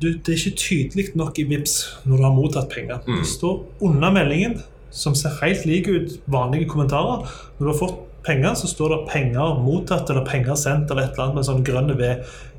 du, 0.02 0.08
det 0.12 0.28
er 0.28 0.38
ikke 0.46 0.56
tydelig 0.60 1.04
nok 1.16 1.38
i 1.38 1.44
VIPS 1.48 1.76
når 2.04 2.16
du 2.16 2.22
har 2.26 2.32
mottatt 2.36 2.68
penger. 2.74 2.98
Det 3.06 3.26
står 3.26 3.62
under 3.80 4.10
meldingen, 4.12 4.58
som 4.90 5.14
ser 5.14 5.34
helt 5.42 5.66
like 5.66 5.90
ut 5.90 6.20
vanlige 6.26 6.68
kommentarer. 6.68 7.26
Når 7.58 7.66
du 7.66 7.72
har 7.72 7.78
fått 7.78 7.98
penger, 8.26 8.54
så 8.54 8.66
står 8.66 8.88
det 8.88 9.08
'penger 9.12 9.60
mottatt' 9.64 10.10
eller 10.10 10.24
'penger 10.24 10.54
sendt' 10.54 10.90
eller 10.90 11.02
et 11.02 11.12
eller 11.12 11.24
annet 11.24 11.34
med 11.34 11.44
sånn 11.44 11.64
grønn 11.64 11.98
V 11.98 12.14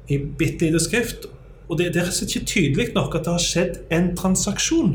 i 0.09 0.17
bitte 0.17 0.65
lite 0.65 0.79
skrift. 0.79 1.27
Og 1.69 1.77
det, 1.77 1.93
det 1.93 2.01
er 2.01 2.23
ikke 2.23 2.45
tydelig 2.47 2.93
nok 2.95 3.15
at 3.15 3.25
det 3.25 3.33
har 3.33 3.43
skjedd 3.43 3.79
en 3.91 4.15
transaksjon. 4.15 4.93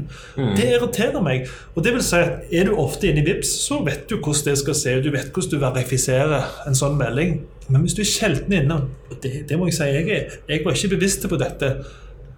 Det 0.56 0.70
irriterer 0.72 1.20
meg. 1.20 1.50
Og 1.76 1.84
det 1.84 1.92
vil 1.92 2.02
si 2.02 2.16
at 2.16 2.48
Er 2.52 2.64
du 2.64 2.76
ofte 2.80 3.10
inne 3.10 3.20
i 3.20 3.26
VIPS, 3.26 3.50
så 3.66 3.82
vet 3.84 4.06
du 4.08 4.16
hvordan 4.16 4.44
det 4.44 4.58
skal 4.58 4.74
se 4.74 4.94
ut. 4.96 5.04
Du 5.04 5.10
vet 5.12 5.28
hvordan 5.32 5.50
du 5.50 5.58
verifiserer 5.60 6.46
en 6.66 6.78
sånn 6.78 6.96
melding. 6.96 7.42
Men 7.68 7.84
hvis 7.84 7.94
du 7.94 8.00
er 8.00 8.08
sjelden 8.08 8.56
inne 8.56 8.74
og 9.10 9.18
det, 9.22 9.48
det 9.48 9.58
må 9.58 9.68
jeg 9.68 9.74
si 9.74 9.90
jeg 9.90 10.08
er. 10.08 10.38
Jeg 10.48 10.64
var 10.64 10.72
ikke 10.72 10.94
bevisst 10.96 11.28
på 11.28 11.36
dette. 11.36 11.74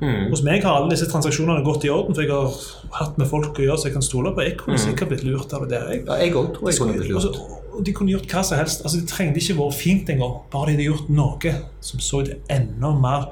Hos 0.00 0.42
meg 0.44 0.64
har 0.64 0.80
alle 0.80 0.90
disse 0.90 1.06
transaksjonene 1.10 1.62
gått 1.64 1.84
i 1.86 1.90
orden, 1.92 2.16
for 2.16 2.24
jeg 2.24 2.32
har 2.32 2.98
hatt 2.98 3.18
med 3.20 3.28
folk 3.30 3.58
å 3.58 3.66
gjøre 3.66 3.78
som 3.80 3.88
jeg 3.88 3.96
kan 3.96 4.04
stole 4.04 4.32
på. 4.34 4.42
Jeg 4.44 4.56
kunne 4.60 4.80
sikkert 4.80 5.12
blitt 5.12 5.24
lurt 5.26 5.54
av 5.54 5.66
det. 5.70 5.80
Jeg, 5.90 6.04
Ja, 6.06 6.18
jeg 6.20 6.32
tror 6.34 6.70
jeg 6.70 6.80
kunne 6.80 6.96
blitt 6.98 7.10
lurt. 7.12 7.28
Altså, 7.30 7.84
de 7.86 7.94
kunne 7.96 8.14
gjort 8.14 8.30
hva 8.30 8.42
som 8.46 8.58
helst. 8.58 8.84
Altså, 8.84 9.00
det 9.00 9.08
trengte 9.10 9.42
ikke 9.42 9.58
vært 9.60 9.78
fint 9.78 10.10
engang. 10.14 10.36
Bare 10.52 10.70
de 10.70 10.76
hadde 10.76 10.88
gjort 10.90 11.10
noe 11.14 11.54
som 11.80 12.02
så 12.02 12.22
det 12.26 12.40
enda 12.52 12.94
mer 12.98 13.28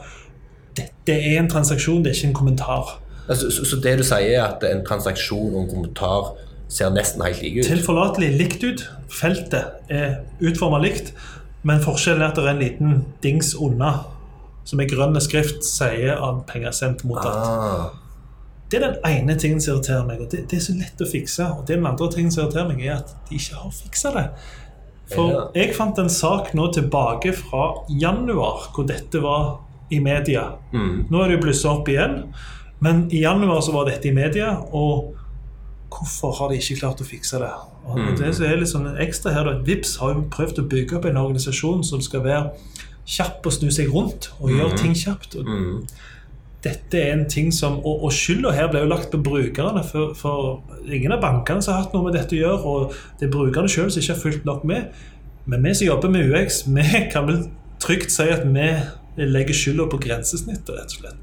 Dette 0.73 1.13
er 1.13 1.37
en 1.37 1.51
transaksjon, 1.53 2.01
det 2.01 2.15
er 2.15 2.17
ikke 2.17 2.29
en 2.31 2.39
kommentar. 2.39 2.95
Altså, 3.29 3.51
så, 3.53 3.67
så 3.69 3.77
det 3.85 3.99
du 4.01 4.05
sier, 4.09 4.39
er 4.39 4.47
at 4.47 4.65
en 4.65 4.81
transaksjon 4.87 5.53
og 5.53 5.59
en 5.67 5.69
kommentar 5.69 6.31
ser 6.73 6.89
nesten 6.95 7.21
helt 7.27 7.43
like 7.45 7.61
ut? 7.61 7.69
Tilforlatelig 7.69 8.31
likt 8.39 8.65
ut. 8.65 8.87
Feltet 9.13 9.93
er 9.93 10.23
utforma 10.41 10.81
likt, 10.81 11.13
men 11.69 11.83
forskjellen 11.85 12.25
er 12.25 12.33
at 12.33 12.41
det 12.41 12.47
er 12.47 12.55
en 12.55 12.63
liten 12.63 12.95
dings 13.25 13.53
unna, 13.53 13.93
som 14.65 14.81
i 14.81 14.87
grønn 14.89 15.19
skrift 15.23 15.67
sier 15.67 16.17
av 16.17 16.45
penger 16.49 16.71
er 16.71 16.77
sendt 16.77 17.05
mottatt. 17.09 17.43
Ah. 17.43 17.91
Det 18.73 18.79
er 18.79 18.87
den 18.87 19.01
ene 19.05 19.37
tingen 19.37 19.61
som 19.61 19.75
irriterer 19.75 20.07
meg, 20.09 20.23
og 20.25 20.31
det, 20.33 20.47
det 20.49 20.59
er 20.59 20.65
så 20.65 20.75
lett 20.79 21.03
å 21.03 21.09
fikse. 21.09 21.49
Og 21.59 21.67
det 21.69 21.75
er 21.75 21.83
den 21.83 21.91
andre 21.91 22.09
tingen 22.15 22.33
som 22.33 22.47
irriterer 22.47 22.71
meg, 22.71 22.85
er 22.87 23.01
at 23.01 23.13
de 23.29 23.37
ikke 23.37 23.59
har 23.61 23.75
fiksa 23.77 24.15
det. 24.17 24.27
For 25.13 25.51
jeg 25.59 25.75
fant 25.77 25.99
en 26.01 26.09
sak 26.13 26.55
nå 26.57 26.71
tilbake 26.73 27.35
fra 27.37 27.67
januar 27.91 28.71
hvor 28.73 28.87
dette 28.89 29.21
var 29.21 29.59
i 29.93 29.99
media. 30.01 30.47
Mm. 30.73 31.09
Nå 31.13 31.21
er 31.21 31.29
det 31.29 31.37
jo 31.37 31.43
blussa 31.43 31.75
opp 31.75 31.91
igjen, 31.93 32.23
men 32.83 33.05
i 33.13 33.21
januar 33.27 33.61
så 33.65 33.75
var 33.75 33.91
dette 33.91 34.09
i 34.09 34.15
media, 34.17 34.55
og 34.73 35.13
hvorfor 35.93 36.33
har 36.39 36.49
de 36.49 36.63
ikke 36.63 36.79
klart 36.81 37.03
å 37.05 37.07
fikse 37.07 37.43
det? 37.43 37.53
Og 37.93 37.99
det 38.17 38.31
som 38.37 38.47
er 38.47 38.61
litt 38.61 38.71
sånn 38.71 38.89
ekstra 39.03 39.35
her, 39.35 39.51
da, 39.51 39.59
Vips 39.67 39.99
har 40.01 40.15
jo 40.15 40.25
prøvd 40.33 40.63
å 40.63 40.69
bygge 40.71 40.97
opp 40.99 41.09
en 41.11 41.21
organisasjon 41.21 41.85
som 41.85 42.01
skal 42.05 42.25
være 42.25 42.81
kjapp 43.07 43.47
og 43.47 43.53
snu 43.53 43.71
seg 43.71 43.91
rundt 43.93 44.31
og 44.41 44.51
gjøre 44.51 44.77
ting 44.79 44.95
kjapt. 44.97 45.37
Og 45.37 45.47
Mm. 45.49 45.87
dette 46.63 46.95
er 46.99 47.13
en 47.13 47.29
ting 47.29 47.53
som, 47.53 47.79
Og, 47.79 48.05
og 48.05 48.13
skylda 48.13 48.53
her 48.53 48.69
ble 48.71 48.81
jo 48.81 48.87
lagt 48.87 49.11
på 49.11 49.19
brukerne, 49.23 49.83
for, 49.85 50.15
for 50.15 50.63
ingen 50.87 51.13
av 51.13 51.21
bankene 51.21 51.63
som 51.63 51.75
har 51.75 51.83
hatt 51.83 51.93
noe 51.95 52.05
med 52.05 52.15
dette 52.15 52.37
å 52.37 52.39
gjøre, 52.39 52.65
og 52.65 52.93
det 53.19 53.27
er 53.27 53.33
brukerne 53.33 53.69
sjøl 53.69 53.91
som 53.91 54.01
ikke 54.03 54.15
har 54.15 54.21
fulgt 54.23 54.45
nok 54.45 54.65
med. 54.65 54.85
Men 55.47 55.63
vi 55.65 55.75
som 55.75 55.87
jobber 55.87 56.11
med 56.11 56.31
UX, 56.31 56.63
vi 56.77 57.09
kan 57.13 57.27
vel 57.27 57.49
trygt 57.83 58.13
si 58.15 58.23
at 58.31 58.47
vi 58.47 58.69
legger 59.27 59.55
skylda 59.55 59.89
på 59.91 59.99
grensesnittet, 59.99 60.71
rett 60.71 60.95
og 60.95 61.01
slett. 61.01 61.19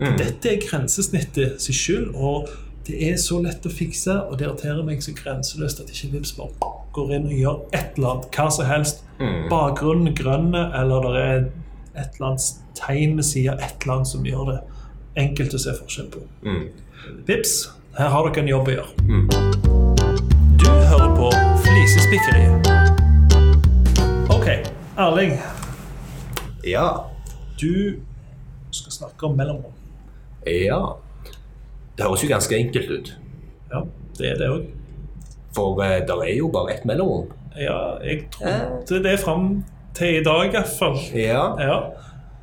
Mm. 0.00 0.16
Dette 0.16 0.48
er 0.48 0.62
grensesnittet 0.62 1.60
sin 1.62 1.74
skyld, 1.74 2.14
og 2.14 2.48
det 2.88 2.96
er 3.04 3.16
så 3.20 3.36
lett 3.44 3.66
å 3.68 3.70
fikse, 3.72 4.14
og 4.30 4.38
det 4.40 4.46
irriterer 4.46 4.80
meg 4.86 5.02
så 5.04 5.12
grenseløst 5.12 5.82
at 5.82 5.90
ikke 5.92 6.08
Vipps 6.14 6.32
bare 6.38 6.54
går 6.96 7.10
inn 7.18 7.26
og 7.28 7.34
gjør 7.36 7.56
et 7.76 7.98
eller 7.98 8.14
annet, 8.14 8.28
hva 8.32 8.46
som 8.54 8.64
helst. 8.64 9.02
Mm. 9.18 9.42
Bakgrunnen 9.50 10.14
grønne, 10.16 10.62
eller 10.78 11.04
det 11.04 11.24
er 11.24 11.42
et 12.00 12.16
eller 12.16 12.30
annet 12.30 12.46
tegn 12.78 13.16
ved 13.18 13.26
siden, 13.28 13.60
et 13.60 13.84
eller 13.84 13.98
annet 13.98 14.08
som 14.08 14.24
gjør 14.24 14.48
det 14.48 14.58
enkelt 15.20 15.56
å 15.58 15.60
se 15.60 15.74
forskjell 15.76 16.08
på. 16.14 16.22
Mm. 16.48 16.64
Vips, 17.28 17.52
her 17.98 18.08
har 18.14 18.28
dere 18.28 18.44
en 18.46 18.48
jobb 18.54 18.70
å 18.70 18.76
gjøre. 18.78 18.90
Du 20.62 20.68
hører 20.70 21.12
på 21.18 21.28
Flisespikkeriet. 21.66 22.70
Ok, 24.32 24.48
Erling. 24.96 25.36
Ja. 26.64 26.86
Du 27.60 28.00
skal 28.70 28.96
snakke 28.96 29.28
om 29.28 29.36
mellomrom. 29.36 29.76
Ja. 30.48 30.96
Det 31.98 32.06
høres 32.06 32.22
jo 32.22 32.28
ganske 32.30 32.54
enkelt 32.54 32.90
ut. 32.90 33.08
Ja. 33.72 33.80
Det 34.18 34.28
er 34.30 34.38
det 34.38 34.50
òg. 34.54 34.68
For 35.56 35.80
eh, 35.82 35.98
der 36.06 36.22
er 36.22 36.36
jo 36.36 36.50
bare 36.54 36.76
ett 36.76 36.84
mellomrom. 36.86 37.32
Ja, 37.58 37.98
jeg 38.04 38.28
trodde 38.86 39.02
det 39.02 39.18
fram 39.18 39.64
til 39.98 40.20
i 40.20 40.22
dag, 40.22 40.54
iallfall. 40.54 40.94
Ja. 41.14 41.42
Ja. 41.58 41.78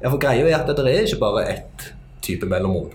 ja, 0.01 0.09
for 0.09 0.19
greia 0.19 0.43
er 0.49 0.57
at 0.57 0.67
det 0.67 0.83
er 0.91 1.07
ikke 1.07 1.21
bare 1.23 1.45
ett 1.53 1.93
type 2.25 2.49
mellomrom. 2.51 2.91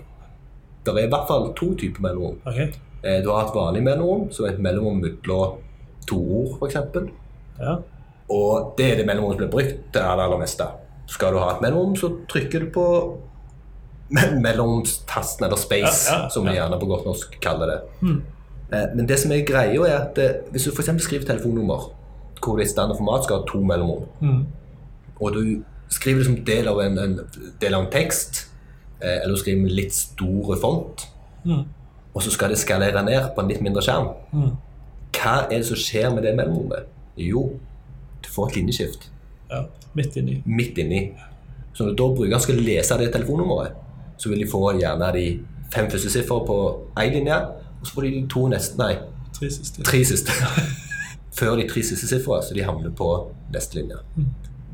Det 0.85 0.93
er 0.93 1.07
i 1.07 1.09
hvert 1.09 1.27
fall 1.29 1.49
to 1.57 1.73
typer 1.81 2.05
mellomrom. 2.05 2.37
Okay. 2.45 2.69
Eh, 3.01 3.23
du 3.25 3.31
har 3.33 3.47
et 3.47 3.57
vanlig 3.57 3.81
mellomrom, 3.89 4.29
som 4.31 4.45
er 4.45 4.53
et 4.53 4.61
mellomrom 4.61 5.01
mellom 5.01 5.57
to 6.09 6.21
ord, 6.21 6.55
f.eks. 6.59 6.77
Ja. 7.57 7.75
Og 8.29 8.75
det 8.77 8.91
er 8.91 9.01
det 9.01 9.09
mellomrommet 9.09 9.39
som 9.39 9.43
blir 9.43 9.53
brukt 9.55 9.81
til 9.89 9.97
det 9.97 10.05
aller 10.05 10.39
meste. 10.39 10.69
Skal 11.09 11.33
du 11.33 11.41
ha 11.41 11.55
et 11.55 11.65
mellomrom, 11.65 11.97
så 11.97 12.13
trykker 12.29 12.67
du 12.67 12.71
på 12.77 12.85
me- 14.11 14.39
mellomromstasten, 14.41 15.45
eller 15.45 15.57
space, 15.57 16.11
Ja, 16.11 16.23
ja, 16.23 16.29
som 16.29 16.45
vi 16.45 16.53
gjerne 16.57 16.79
på 16.79 16.85
godt 16.89 17.05
norsk 17.05 17.37
kaller 17.41 17.65
det. 17.71 17.79
Mm. 18.01 18.21
Eh, 18.73 18.85
Men 18.95 19.07
det 19.07 19.19
som 19.19 19.31
er 19.31 19.45
greia, 19.45 19.81
er 19.87 19.97
at 20.05 20.17
eh, 20.17 20.31
hvis 20.51 20.63
du 20.63 20.71
f.eks. 20.71 20.89
skriver 21.03 21.25
telefonnummer, 21.25 21.91
hvor 22.43 22.57
det 22.57 22.65
i 22.65 22.69
standard 22.69 22.97
format 22.97 23.23
skal 23.23 23.37
ha 23.41 23.43
to 23.47 23.59
mellomrom, 23.63 24.03
Mm. 24.21 24.45
og 25.21 25.33
du 25.33 25.61
skriver 25.89 26.17
det 26.17 26.25
som 26.25 26.35
del 26.45 26.67
av 26.67 26.79
en, 26.81 26.97
en, 26.99 27.19
del 27.61 27.73
av 27.73 27.81
en 27.85 27.91
tekst, 27.91 28.47
eh, 29.01 29.21
eller 29.21 29.35
du 29.35 29.39
skriver 29.39 29.61
med 29.61 29.71
litt 29.71 29.93
store 29.93 30.57
font, 30.61 31.07
Mm. 31.45 31.63
og 32.13 32.21
så 32.21 32.29
skal 32.31 32.49
det 32.49 32.57
skalere 32.57 33.03
ned 33.05 33.29
på 33.35 33.41
en 33.41 33.47
litt 33.47 33.61
mindre 33.61 33.81
skjerm, 33.81 34.07
Mm. 34.33 34.51
hva 35.13 35.45
er 35.51 35.57
det 35.57 35.65
som 35.65 35.75
skjer 35.77 36.09
med 36.13 36.23
det 36.23 36.35
mellomrommet? 36.35 36.83
Jo, 37.17 37.49
du 38.23 38.29
får 38.29 38.47
et 38.47 38.55
linjeskift 38.55 39.09
Ja. 39.51 39.63
Midt 39.93 40.15
inni. 40.15 40.41
midt 40.45 40.77
inni. 40.77 41.11
Så 41.73 41.85
da 41.95 42.03
brukeren 42.03 42.39
skal 42.39 42.55
lese 42.55 42.97
det 42.97 43.11
telefonnummeret, 43.13 43.71
så 44.21 44.29
vil 44.29 44.43
de 44.43 44.47
få 44.51 44.61
gjerne 44.77 45.07
de 45.15 45.25
fem 45.73 45.87
første 45.89 46.11
siffer 46.13 46.43
på 46.45 46.57
én 47.01 47.13
linje, 47.15 47.37
og 47.81 47.87
så 47.89 47.95
får 47.95 48.05
de 48.07 48.11
de 48.19 48.23
to 48.29 48.45
neste, 48.51 48.77
nei, 48.77 48.93
Tre 49.33 49.49
siste. 49.49 49.81
tre 49.87 50.01
siste. 50.05 50.31
Før 51.39 51.55
de 51.57 51.63
tre 51.71 51.81
siste 51.87 52.07
sifrene, 52.11 52.43
så 52.45 52.53
de 52.53 52.61
havner 52.67 52.91
på 52.97 53.07
neste 53.55 53.79
linje. 53.79 53.97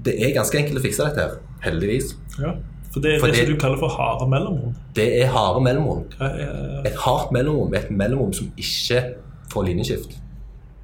Det 0.04 0.16
er 0.25 0.34
ganske 0.36 0.58
enkelt 0.60 0.80
å 0.82 0.84
fikse 0.84 1.06
dette 1.08 1.24
her, 1.24 1.38
heldigvis. 1.63 2.16
Ja. 2.42 2.56
For 2.92 3.04
det 3.04 3.13
er 3.16 3.20
For 3.22 3.27
det, 3.30 3.36
det- 3.38 3.46
som 3.48 3.54
du 3.56 3.60
kaller 3.62 3.77
for 3.80 3.94
harde 3.94 4.27
mellomrom. 4.32 4.74
Det 4.96 5.08
er 5.22 5.27
harde 5.32 5.62
mellomrom. 5.63 6.04
Ja, 6.20 6.30
ja, 6.42 6.51
ja. 6.74 6.82
Et 6.89 6.96
hardt 7.06 7.32
mellomrom 7.36 7.74
er 7.74 7.86
et 7.86 7.92
mellomrom 7.92 8.34
som 8.34 8.50
ikke 8.58 9.01
får 9.54 9.68
linjeskift. 9.70 10.18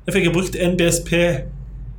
Jeg 0.07 0.13
fikk 0.17 0.33
brukt 0.35 0.55
NBSP 0.59 1.11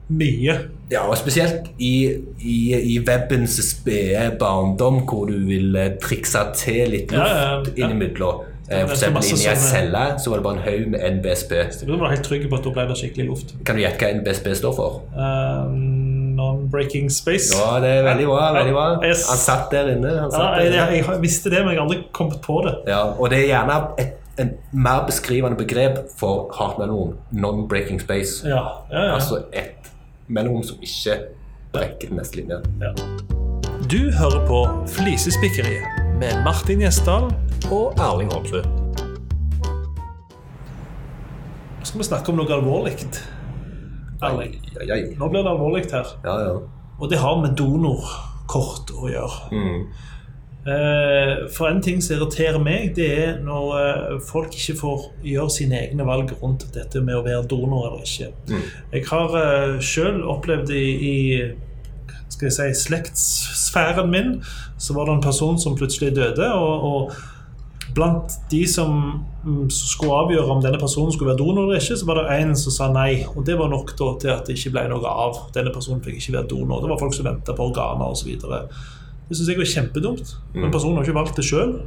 mye. 0.08 0.56
Ja, 0.92 1.06
og 1.08 1.16
spesielt 1.16 1.70
i, 1.78 2.12
i, 2.40 2.56
i 2.94 2.99
webbens 3.00 3.56
spede 3.70 4.30
barndom, 4.40 5.00
hvor 5.08 5.26
du 5.30 5.38
vil 5.49 5.76
trikse 6.02 6.42
til 6.54 6.90
litt 6.92 7.12
luft 7.14 7.25
Ja, 7.25 7.38
ja, 7.38 7.62
ja. 7.64 7.87
innimellom. 7.87 8.42
Eh, 8.68 8.80
For 8.87 8.94
eksempel 8.94 9.25
inni 9.28 9.44
ei 9.44 9.54
sånne- 9.56 9.70
celle 9.70 10.04
så 10.18 10.30
var 10.30 10.38
det 10.40 10.44
bare 10.44 10.56
en 10.56 10.62
haug 10.64 10.87
med 10.94 11.00
NBSB. 11.18 11.52
Så 11.73 11.87
du 11.88 11.96
var 12.00 12.08
helt 12.14 12.25
trygg 12.25 12.46
på 12.50 12.56
at 12.56 12.64
da 12.64 12.70
ble 12.76 12.87
det 12.88 12.96
skikkelig 13.00 13.26
luft. 13.28 13.54
Kan 13.64 13.76
du 13.76 13.82
gjette 13.82 14.00
hva 14.00 14.12
NBSB 14.20 14.54
står 14.61 14.76
for? 14.76 15.02
Um, 15.16 16.34
Non-breaking 16.34 17.11
space. 17.12 17.52
Ja, 17.54 17.78
det 17.80 17.90
er 17.99 18.02
veldig 18.02 18.25
bra. 18.26 18.52
veldig 18.56 18.73
bra. 18.75 18.87
Han 19.04 19.14
satt 19.38 19.70
der 19.70 19.92
inne. 19.96 20.14
Satt 20.32 20.56
der. 20.58 20.73
jeg, 20.73 21.04
jeg 21.04 21.20
visste 21.23 21.50
det, 21.52 21.61
men 21.64 21.75
jeg 21.75 21.78
har 21.80 21.87
aldri 21.87 22.00
kommet 22.12 22.40
på 22.42 22.61
det. 22.66 22.75
Ja, 22.90 23.02
og 23.12 23.30
det 23.30 23.38
er 23.44 23.46
gjerne 23.52 23.80
et 24.02 24.20
en 24.37 24.49
mer 24.73 25.04
beskrivende 25.06 25.54
begrep 25.56 25.99
for 26.18 26.49
hardt 26.58 26.80
mellomrom. 26.80 27.12
Non-breaking 27.30 28.00
space. 28.02 28.40
Ja, 28.49 28.64
ja, 28.90 29.04
ja. 29.04 29.12
Altså 29.14 29.44
et 29.54 29.83
mellomrom 30.28 30.62
som 30.66 30.78
ikke 30.82 31.18
brekker 31.74 32.08
den 32.08 32.16
neste 32.20 32.36
linja. 32.40 32.60
ja. 32.80 32.94
Du 33.90 34.10
hører 34.16 34.46
på 34.48 34.60
Flisespikkeriet 34.88 35.84
med 36.18 36.44
Martin 36.44 36.80
Gjesdal. 36.80 37.28
Og 37.72 37.92
Erling 38.00 38.32
Homsø. 38.32 38.60
Nå 41.78 41.84
skal 41.84 42.00
vi 42.00 42.06
snakke 42.08 42.32
om 42.32 42.38
noe 42.40 42.52
alvorlig. 42.56 42.94
Erling. 44.24 44.56
Nå 45.18 45.28
blir 45.28 45.42
det 45.44 45.50
alvorlig 45.52 45.84
her. 45.92 46.14
ja, 46.24 46.38
ja. 46.46 46.54
Og 46.98 47.10
det 47.10 47.18
har 47.18 47.40
med 47.42 47.56
donorkort 47.58 48.92
å 48.94 49.08
gjøre. 49.10 49.48
Mm. 49.50 49.80
Eh, 50.64 51.49
For 51.52 51.68
en 51.68 51.83
ting 51.85 52.00
som 52.02 52.16
irriterer 52.16 52.62
meg, 52.62 52.94
det 52.97 53.09
er 53.12 53.35
når 53.44 53.75
eh, 53.80 54.14
folk 54.25 54.54
ikke 54.56 54.78
får 54.78 55.02
gjøre 55.26 55.52
sine 55.52 55.76
egne 55.83 56.06
valg 56.09 56.33
rundt 56.40 56.64
dette 56.73 57.02
med 57.04 57.18
å 57.18 57.25
være 57.26 57.44
donor 57.50 57.90
eller 57.90 58.06
ikke. 58.06 58.30
Mm. 58.49 58.64
Jeg 58.94 59.04
har 59.11 59.37
uh, 59.37 59.76
sjøl 59.85 60.23
opplevd 60.25 60.73
i, 60.73 60.87
i 61.11 61.16
skal 62.33 62.49
jeg 62.49 62.56
si, 62.56 62.88
slektssfæren 62.88 64.11
min, 64.11 64.35
så 64.80 64.97
var 64.97 65.06
det 65.06 65.18
en 65.18 65.28
person 65.28 65.61
som 65.61 65.76
plutselig 65.76 66.14
døde. 66.16 66.49
og, 66.56 66.88
og 66.88 67.14
Blant 67.94 68.33
de 68.50 68.64
som 68.66 68.90
mm, 69.44 69.68
skulle 69.71 70.16
avgjøre 70.25 70.50
om 70.50 70.62
denne 70.64 70.80
personen 70.80 71.12
skulle 71.14 71.30
være 71.30 71.38
donor 71.44 71.68
eller 71.68 71.78
ikke, 71.78 71.99
så 72.00 72.09
var 72.09 72.18
det 72.18 72.40
en 72.40 72.56
som 72.59 72.75
sa 72.75 72.88
nei. 72.90 73.21
Og 73.37 73.44
det 73.47 73.54
var 73.61 73.71
nok 73.71 73.92
til 73.94 74.33
at 74.33 74.49
det 74.49 74.56
ikke 74.56 74.73
ble 74.75 74.88
noe 74.90 75.12
av. 75.12 75.44
Denne 75.54 75.71
personen 75.71 76.02
fikk 76.02 76.18
ikke 76.18 76.38
være 76.40 76.50
donor. 76.50 76.83
Det 76.83 76.90
var 76.90 76.99
folk 77.04 77.14
som 77.14 77.28
venta 77.28 77.54
på 77.54 77.68
organer 77.68 78.16
osv. 78.16 78.33
Det 79.28 79.36
syns 79.38 79.48
jeg 79.48 79.58
var 79.60 79.70
kjempedumt. 79.72 80.34
Men 80.54 80.70
personen 80.74 80.96
har 80.98 81.06
ikke 81.06 81.16
valgt 81.16 81.36
det 81.40 81.44
sjøl. 81.48 81.78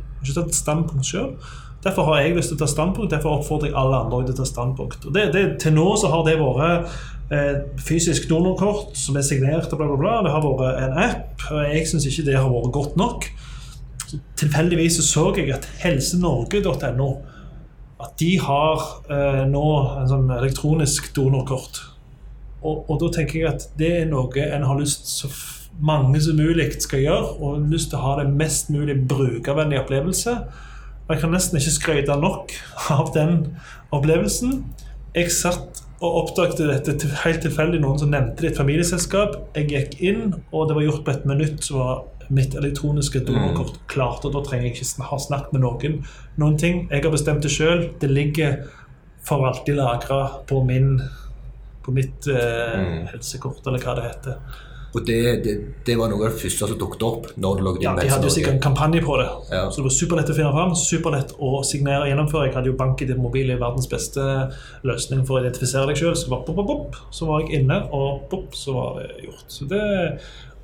Derfor 1.83 2.07
har 2.09 2.23
jeg 2.23 2.33
lyst 2.35 2.49
til 2.49 2.57
å 2.57 2.59
ta 2.63 2.67
standpunkt, 2.67 3.11
derfor 3.13 3.37
oppfordrer 3.37 3.69
jeg 3.69 3.77
alle 3.77 3.99
andre 4.01 4.23
til 4.25 4.33
å 4.33 4.37
ta 4.39 4.47
standpunkt. 4.49 5.05
Og 5.05 5.13
det, 5.13 5.27
det, 5.35 5.43
til 5.61 5.75
nå 5.77 5.85
så 6.01 6.09
har 6.11 6.23
det 6.25 6.33
vært 6.41 6.95
eh, 7.31 7.59
fysisk 7.85 8.25
donorkort 8.31 8.97
som 8.97 9.15
er 9.15 9.23
signert 9.27 9.69
og 9.71 9.77
bla, 9.79 9.87
bla, 9.91 9.99
bla. 10.01 10.15
Det 10.25 10.33
har 10.33 10.47
vært 10.47 10.81
en 10.87 10.97
app, 11.05 11.45
og 11.53 11.61
jeg 11.69 11.85
syns 11.91 12.07
ikke 12.09 12.25
det 12.31 12.35
har 12.39 12.49
vært 12.51 12.73
godt 12.75 12.97
nok. 12.99 13.29
Så 14.07 14.17
tilfeldigvis 14.41 14.97
så, 14.97 15.05
så 15.05 15.25
jeg 15.37 15.53
at 15.53 15.69
helsenorge.no 15.83 17.09
at 17.97 18.11
de 18.21 18.31
har 18.41 18.83
eh, 19.09 19.43
nå 19.49 19.63
en 20.01 20.09
sånn 20.09 20.27
elektronisk 20.33 21.11
donorkort. 21.15 21.79
Og, 22.65 22.83
og 22.89 22.99
da 23.01 23.11
tenker 23.15 23.39
jeg 23.39 23.47
at 23.53 23.69
det 23.79 23.93
er 24.01 24.09
noe 24.09 24.33
en 24.49 24.65
har 24.69 24.77
lyst 24.81 25.05
til 25.21 25.29
f- 25.31 25.56
mange 25.79 26.21
som 26.21 26.35
mulig 26.39 26.69
skal 26.81 26.99
gjøre, 27.03 27.33
og 27.39 27.55
har 27.55 27.67
lyst 27.71 27.91
til 27.91 27.99
å 27.99 28.05
ha 28.05 28.15
det 28.23 28.31
mest 28.33 28.69
mulig 28.73 28.95
brukervennlig 29.07 29.79
opplevelse. 29.83 30.37
Og 31.07 31.13
jeg 31.15 31.21
kan 31.21 31.31
nesten 31.31 31.59
ikke 31.59 31.75
skryte 31.75 32.15
nok 32.19 32.51
av 32.91 33.11
den 33.15 33.57
opplevelsen. 33.95 34.63
Jeg 35.15 35.31
satt 35.31 35.83
og 36.01 36.17
oppdaget 36.23 36.59
dette 36.85 37.07
helt 37.23 37.41
tilfeldig. 37.41 37.79
Noen 37.81 37.97
som 38.01 38.11
nevnte 38.13 38.41
det 38.43 38.49
i 38.49 38.51
et 38.51 38.59
familieselskap. 38.59 39.37
Jeg 39.55 39.69
gikk 39.71 39.95
inn, 40.05 40.35
og 40.51 40.67
det 40.69 40.75
var 40.77 40.85
gjort 40.85 41.05
på 41.05 41.13
et 41.15 41.25
minutt. 41.25 41.63
så 41.65 41.77
var 41.77 42.03
mitt 42.29 42.55
elektroniske 42.59 43.21
donorkort 43.25 43.79
klart. 43.87 44.25
Og 44.27 44.33
da 44.35 44.41
trenger 44.43 44.67
jeg 44.67 44.75
ikke 44.75 45.07
ha 45.09 45.17
snakket 45.17 45.53
med 45.55 45.63
noen. 45.63 46.01
Noen 46.37 46.57
ting. 46.59 46.83
Jeg 46.91 47.03
har 47.03 47.11
bestemt 47.11 47.41
det 47.41 47.53
sjøl. 47.53 47.87
Det 48.01 48.09
ligger 48.11 48.59
for 49.23 49.47
alltid 49.47 49.75
lagra 49.79 50.19
på 50.47 50.63
min 50.63 50.99
på 51.83 51.91
mitt 51.95 52.27
eh, 52.27 52.77
Mm. 52.77 53.07
helsekort, 53.13 53.65
eller 53.67 53.79
hva 53.79 53.95
det 53.95 54.03
heter. 54.03 54.35
Og 54.95 55.03
det, 55.05 55.19
det, 55.43 55.53
det 55.85 55.95
var 55.99 56.11
noe 56.11 56.23
av 56.23 56.31
det 56.31 56.41
første 56.41 56.69
som 56.69 56.79
dukket 56.79 57.03
opp 57.05 57.29
når 57.35 57.59
du 57.59 57.65
logget 57.65 57.85
Ja, 57.85 57.93
De 57.99 58.07
hadde 58.11 58.29
jo 58.29 58.33
sikkert 58.33 58.57
en 58.57 58.63
kampanje 58.63 59.03
på 59.03 59.17
det. 59.19 59.27
Ja. 59.51 59.67
Så 59.69 59.81
det 59.81 59.89
var 59.89 59.95
superlett 59.97 60.31
å 60.31 60.37
finne 60.37 60.53
fram, 60.55 60.73
superlett 60.79 61.35
å 61.37 61.51
signere 61.67 62.05
og 62.05 62.11
gjennomføre. 62.11 62.47
Jeg 62.49 62.57
hadde 62.57 62.71
jo 62.71 62.79
BankID 62.79 63.13
mobil 63.19 63.51
i 63.53 63.59
verdens 63.59 63.89
beste 63.91 64.25
løsning 64.87 65.23
for 65.27 65.37
å 65.37 65.43
identifisere 65.43 65.91
deg 65.91 65.99
sjøl. 65.99 66.15
Så, 66.17 66.31
bare 66.31 66.47
pop, 66.47 66.59
pop, 66.61 66.71
pop, 66.71 66.99
så 67.13 67.29
var 67.29 67.43
jeg 67.43 67.61
inne, 67.61 67.81
og 67.93 68.27
pop, 68.31 68.49
så 68.57 68.75
var 68.77 69.01
det 69.01 69.27
gjort. 69.27 69.47
Så 69.51 69.69
det 69.69 69.83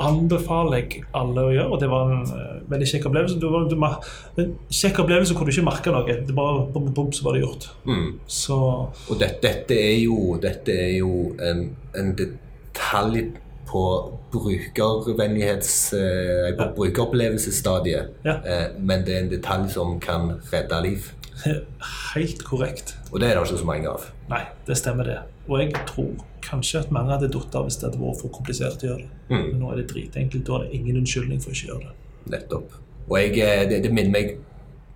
anbefaler 0.04 0.82
jeg 0.82 1.04
alle 1.16 1.44
å 1.46 1.52
gjøre, 1.54 1.70
og 1.70 1.82
det 1.84 1.90
var 1.92 2.12
en 2.12 2.24
uh, 2.26 2.56
veldig 2.72 2.88
kjekk 2.90 3.08
opplevelse. 3.10 3.38
Var, 3.44 3.68
det 3.70 3.78
var, 3.84 4.10
en 4.42 4.56
kjekk 4.74 5.04
opplevelse 5.04 5.38
hvor 5.38 5.48
du 5.48 5.54
ikke 5.54 5.68
merka 5.68 5.94
noe. 5.94 6.18
Det 6.28 6.36
bare 6.38 6.66
bom, 6.74 6.90
bom, 6.96 7.12
så 7.14 7.28
var 7.28 7.38
det 7.38 7.44
gjort. 7.44 7.70
Mm. 7.86 8.10
Så 8.26 8.58
Og 8.58 9.16
dette, 9.20 9.40
dette 9.46 9.78
er 9.78 9.98
jo, 10.02 10.18
dette 10.42 10.76
er 10.88 10.98
jo 10.98 11.30
en, 11.44 11.68
en 12.00 12.14
detalj 12.18 13.28
på 13.70 13.84
brukervennlighets... 14.34 15.94
Eh, 15.94 16.54
på 16.58 16.70
brukeropplevelsesstadiet. 16.76 18.16
Ja. 18.26 18.38
Eh, 18.44 18.66
men 18.80 19.06
det 19.06 19.18
er 19.18 19.26
en 19.26 19.34
detalj 19.34 19.70
som 19.74 20.00
kan 20.04 20.36
redde 20.52 20.82
liv. 20.86 21.12
helt 22.16 22.44
korrekt. 22.44 22.96
Og 23.12 23.20
det 23.20 23.30
er 23.30 23.38
det 23.38 23.48
ikke 23.48 23.62
så 23.64 23.68
mange 23.68 23.90
av. 23.90 24.06
Nei, 24.32 24.44
det 24.68 24.78
stemmer 24.80 25.10
det. 25.10 25.20
Og 25.50 25.60
jeg 25.60 25.74
tror 25.90 26.14
kanskje 26.44 26.84
at 26.84 26.94
mange 26.96 27.12
hadde 27.16 27.32
datt 27.32 27.56
av 27.58 27.68
hvis 27.68 27.80
det 27.80 27.90
hadde 27.90 28.02
vært 28.02 28.22
for 28.22 28.34
komplisert 28.36 28.84
å 28.84 28.92
gjøre 28.92 29.04
det. 29.04 29.20
Mm. 29.32 29.44
Men 29.50 29.60
nå 29.60 29.74
er 29.74 29.82
det 29.82 29.90
dritenkelt. 29.92 30.48
Da 30.48 30.58
er 30.58 30.66
det 30.66 30.80
ingen 30.80 31.04
unnskyldning 31.04 31.44
for 31.44 31.52
å 31.52 31.58
ikke 31.58 31.70
gjøre 31.72 31.90
det. 31.90 31.94
Nettopp. 32.34 32.80
Og 33.10 33.16
jeg, 33.20 33.38
eh, 33.44 33.64
det, 33.70 33.84
det 33.84 33.92
minner, 33.92 34.14
meg, 34.14 34.34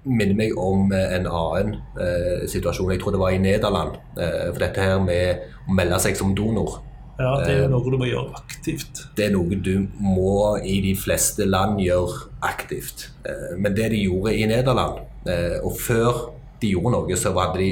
minner 0.08 0.38
meg 0.40 0.60
om 0.62 0.94
eh, 0.96 1.16
en 1.18 1.28
annen 1.28 1.74
eh, 2.00 2.48
situasjon. 2.50 2.94
Jeg 2.96 3.04
tror 3.04 3.16
det 3.16 3.24
var 3.24 3.36
i 3.36 3.42
Nederland. 3.44 4.00
Eh, 4.16 4.46
for 4.54 4.64
dette 4.64 4.88
her 4.88 5.02
med 5.04 5.48
å 5.68 5.80
melde 5.80 6.00
seg 6.04 6.20
som 6.20 6.36
donor. 6.38 6.80
Ja, 7.20 7.32
Det 7.42 7.50
er 7.50 7.58
Eh. 7.58 7.62
jo 7.64 7.68
noe 7.70 7.92
du 7.92 7.98
må 7.98 8.06
gjøre 8.06 8.34
aktivt. 8.36 9.08
Det 9.16 9.26
er 9.26 9.32
noe 9.32 9.56
du 9.56 9.88
må 10.00 10.58
i 10.64 10.82
de 10.82 10.94
fleste 10.96 11.46
land 11.50 11.80
gjøre 11.80 12.28
aktivt. 12.44 13.10
Eh, 13.26 13.58
Men 13.58 13.74
det 13.74 13.90
de 13.92 14.04
gjorde 14.06 14.36
i 14.38 14.46
Nederland, 14.46 15.00
eh, 15.26 15.60
og 15.64 15.74
før 15.80 16.32
de 16.62 16.72
gjorde 16.74 16.92
noe, 16.92 17.16
så 17.18 17.34
var 17.34 17.54
de 17.58 17.72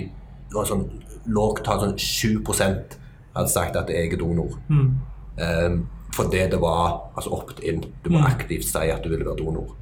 det 0.50 0.54
var 0.54 0.66
sånn 0.66 0.90
lågt 1.28 1.64
tall, 1.64 1.80
sånn 1.80 1.98
7 1.98 2.44
hadde 3.36 3.50
sagt 3.50 3.76
at 3.76 3.88
jeg 3.90 4.14
er 4.14 4.18
donor. 4.18 4.58
Mm. 4.70 4.98
Eh, 5.38 5.78
Fordi 6.16 6.50
det 6.50 6.62
var 6.62 7.02
altså 7.18 7.30
opt-in. 7.34 7.82
Du 8.04 8.10
må 8.10 8.20
Mm. 8.20 8.26
aktivt 8.26 8.64
si 8.64 8.90
at 8.90 9.04
du 9.04 9.10
ville 9.10 9.26
være 9.26 9.38
donor. 9.38 9.76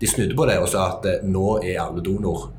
De 0.00 0.06
snudde 0.06 0.36
på 0.36 0.46
det 0.46 0.58
og 0.58 0.68
sa 0.68 0.98
at 0.98 1.06
eh, 1.06 1.22
nå 1.26 1.64
er 1.64 1.80
alle 1.80 2.02
donor 2.02 2.50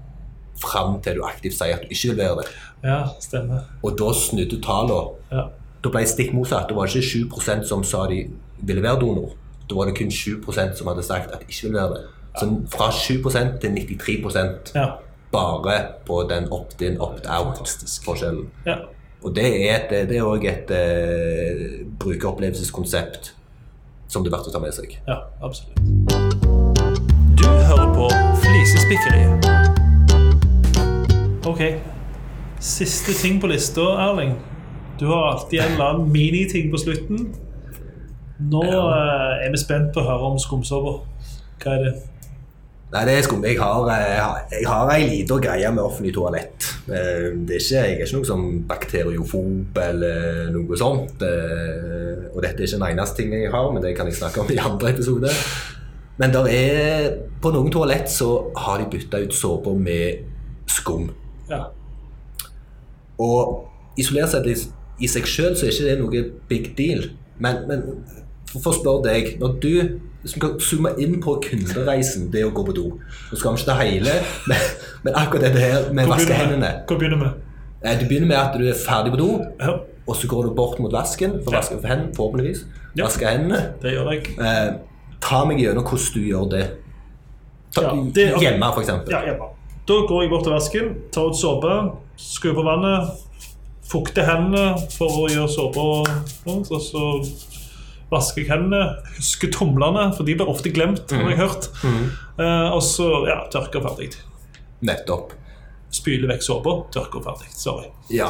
fram 0.55 0.99
til 1.01 1.15
du 1.15 1.21
aktivt 1.21 1.53
sier 1.53 1.73
at 1.75 1.81
du 1.81 1.87
ikke 1.91 2.15
vil 2.15 2.17
være 2.17 2.37
det. 2.37 2.47
Ja, 2.83 3.05
stemmer. 3.19 3.61
Og 3.83 3.97
da 3.97 4.11
snudde 4.13 4.59
tallene. 4.61 5.15
Ja. 5.31 5.43
Da 5.83 5.89
ble 5.91 5.99
det 6.05 6.09
stikk 6.09 6.33
motsatt. 6.33 6.69
Da 6.69 6.75
var 6.75 6.85
det 6.87 6.95
ikke 6.95 7.27
7% 7.29 7.67
som 7.67 7.83
sa 7.83 8.05
de 8.07 8.21
ville 8.63 8.81
være 8.83 8.99
donor. 9.01 9.33
Da 9.69 9.75
var 9.75 9.85
det 9.89 9.97
kun 9.97 10.11
7% 10.11 10.77
som 10.77 10.87
hadde 10.87 11.03
sagt 11.03 11.31
at 11.33 11.39
de 11.39 11.45
ikke 11.49 11.63
ville 11.67 11.77
være 11.81 11.89
det. 11.89 12.03
Så 12.39 12.47
fra 12.73 12.87
7% 12.91 13.59
til 13.61 13.71
93 13.75 14.71
Ja. 14.75 14.85
bare 15.31 15.81
på 16.05 16.23
den 16.29 16.47
opt-in, 16.51 16.97
opt-out-forskjellen. 17.01 18.49
ja. 18.65 18.75
Og 19.23 19.35
det 19.35 19.45
er 19.71 19.75
et- 19.75 20.11
er 20.11 20.21
òg 20.23 20.43
et 20.45 20.71
eh, 20.71 21.85
brukeropplevelseskonsept 21.99 23.33
som 24.07 24.23
det 24.23 24.33
er 24.33 24.37
verdt 24.37 24.47
å 24.49 24.51
ta 24.51 24.59
med 24.59 24.73
seg. 24.73 24.97
Ja, 25.07 25.15
absolutt. 25.41 25.77
Du 27.37 27.47
hører 27.47 27.93
på 27.95 28.09
Flisespikkeriet. 28.43 29.45
Ok. 31.45 31.61
Siste 32.59 33.13
ting 33.13 33.39
på 33.41 33.47
lista, 33.47 33.81
Erling. 33.81 34.35
Du 35.03 35.09
har 35.11 35.25
alltid 35.33 35.59
en 35.59 35.73
eller 35.73 35.89
annen 35.91 36.11
miniting 36.13 36.69
på 36.71 36.79
slutten. 36.79 37.25
Nå 38.53 38.61
eh, 38.63 39.43
er 39.43 39.51
vi 39.51 39.59
spent 39.59 39.89
på 39.91 39.99
å 39.99 40.05
høre 40.07 40.29
om 40.31 40.37
skumsopper. 40.39 41.01
Hva 41.63 41.73
er 41.75 41.81
det? 41.83 41.91
Nei, 42.93 43.01
det 43.09 43.13
er 43.17 43.25
skum. 43.25 43.41
Jeg 43.43 43.57
har, 43.59 43.87
eh, 43.89 44.03
jeg 44.13 44.21
har, 44.21 44.37
jeg 44.53 44.67
har 44.69 44.91
ei 44.93 45.07
lita 45.09 45.39
greie 45.43 45.71
med 45.75 45.81
offentlig 45.83 46.13
toalett. 46.15 46.67
Eh, 46.87 47.33
Det 47.35 47.57
er 47.57 47.59
ikke, 47.59 47.81
jeg 47.81 47.97
er 47.97 48.03
ikke 48.05 48.15
noe 48.19 48.29
som 48.29 48.45
bakteriofob 48.69 49.79
eller 49.83 50.51
noe 50.55 50.77
sånt. 50.79 51.25
Eh, 51.25 52.21
Og 52.33 52.39
dette 52.45 52.61
er 52.63 52.67
ikke 52.69 52.77
den 52.79 52.85
eneste 52.87 53.19
tingen 53.19 53.43
jeg 53.43 53.51
har, 53.53 53.67
men 53.73 53.83
det 53.83 53.95
kan 53.97 54.07
jeg 54.07 54.15
snakke 54.21 54.39
om 54.45 54.53
i 54.55 54.57
andre 54.61 54.93
episoder. 54.93 55.35
Men 56.21 56.31
der 56.31 56.47
er, 56.53 57.09
på 57.41 57.51
noen 57.51 57.73
toalett 57.73 58.07
så 58.09 58.29
har 58.55 58.79
de 58.79 58.87
bytta 58.95 59.19
ut 59.25 59.35
såper 59.35 59.75
med 59.83 60.23
skum. 60.69 61.09
Ja. 61.49 61.65
Og 63.19 63.67
isolert 63.99 64.31
sett 64.31 64.47
i, 64.99 65.07
seg 65.07 65.25
sjøl 65.25 65.55
så 65.57 65.65
er 65.67 65.71
ikke 65.73 65.89
det 65.89 65.99
noe 65.99 66.23
big 66.49 66.73
deal. 66.77 67.07
Men, 67.39 67.63
men 67.67 67.83
for, 68.53 68.69
å 68.69 68.75
spørre 68.77 69.07
deg 69.07 69.31
Når 69.41 69.55
du 69.63 69.71
hvis 70.23 70.35
vi 70.37 70.39
kan 70.39 70.53
zoome 70.63 70.91
inn 71.03 71.17
på 71.19 71.33
kundereisen, 71.43 72.29
det 72.31 72.45
å 72.47 72.51
gå 72.55 72.63
på 72.63 72.75
do 72.77 72.83
Nå 72.93 73.35
skal 73.39 73.55
vi 73.55 73.59
ikke 73.59 73.67
ta 73.67 73.75
hele, 73.81 74.13
men, 74.47 74.61
men 75.03 75.17
akkurat 75.19 75.49
dette 75.49 75.59
her 75.63 75.89
med 75.91 76.07
å 76.07 76.13
vaske 76.13 76.37
hendene. 76.37 76.69
Hva 76.87 76.95
begynner 77.01 77.19
vi 77.19 77.25
med? 77.25 77.41
Eh, 77.83 77.97
Du 77.99 78.05
begynner 78.07 78.29
med 78.29 78.37
at 78.39 78.55
du 78.55 78.63
er 78.69 78.77
ferdig 78.79 79.11
på 79.11 79.19
do, 79.19 79.27
Ja, 79.59 79.73
og 80.07 80.15
så 80.19 80.29
går 80.31 80.47
du 80.47 80.53
bort 80.55 80.79
mot 80.79 80.93
vasken 80.95 81.35
for 81.43 81.51
å 81.51 81.57
vaske 81.57 81.75
hendene, 81.81 82.13
forhåpentligvis. 82.15 82.63
Ja. 82.95 83.03
Vaske 83.09 83.27
hendene. 83.27 83.59
det 83.81 83.93
gjør 83.97 84.13
jeg. 84.13 84.31
Eh, 84.39 84.71
ta 85.23 85.43
meg 85.49 85.59
gjennom 85.59 85.83
hvordan 85.89 86.15
du 86.15 86.21
gjør 86.29 86.47
det. 86.55 86.63
Ta, 87.75 87.81
Ja, 87.81 87.91
det- 88.15 88.29
hjemme, 88.39 88.71
eksempel. 88.79 89.11
Ja, 89.11 89.21
hjemme. 89.27 89.49
Da 89.87 89.93
går 90.07 90.21
jeg 90.23 90.29
bort 90.31 90.43
til 90.47 90.53
vasken, 90.53 90.95
tar 91.11 91.27
ut 91.27 91.35
såpe, 91.35 91.73
skrur 92.15 92.55
på 92.55 92.63
vannet, 92.63 93.11
fukter 93.89 94.25
hendene 94.27 94.77
for 94.93 95.23
å 95.23 95.29
gjøre 95.31 95.49
såpa 95.51 95.83
og 96.49 96.81
så 96.81 97.03
vasker 98.13 98.43
jeg 98.43 98.51
hendene, 98.51 98.99
husker 99.17 99.51
tomlene, 99.53 100.09
for 100.13 100.27
de 100.27 100.35
blir 100.37 100.49
ofte 100.49 100.71
glemt, 100.73 101.09
har 101.09 101.31
jeg 101.31 101.39
hørt. 101.39 101.69
Eh, 101.83 102.69
og 102.69 102.81
så 102.85 103.07
ja, 103.29 103.39
tørker 103.53 103.83
ferdig. 103.85 104.11
Nettopp. 104.85 105.33
Spyler 105.93 106.29
vekk 106.33 106.45
såpa, 106.45 106.75
tørker 106.93 107.23
ferdig. 107.25 107.49
Sorry. 107.57 107.89
Ja, 108.13 108.29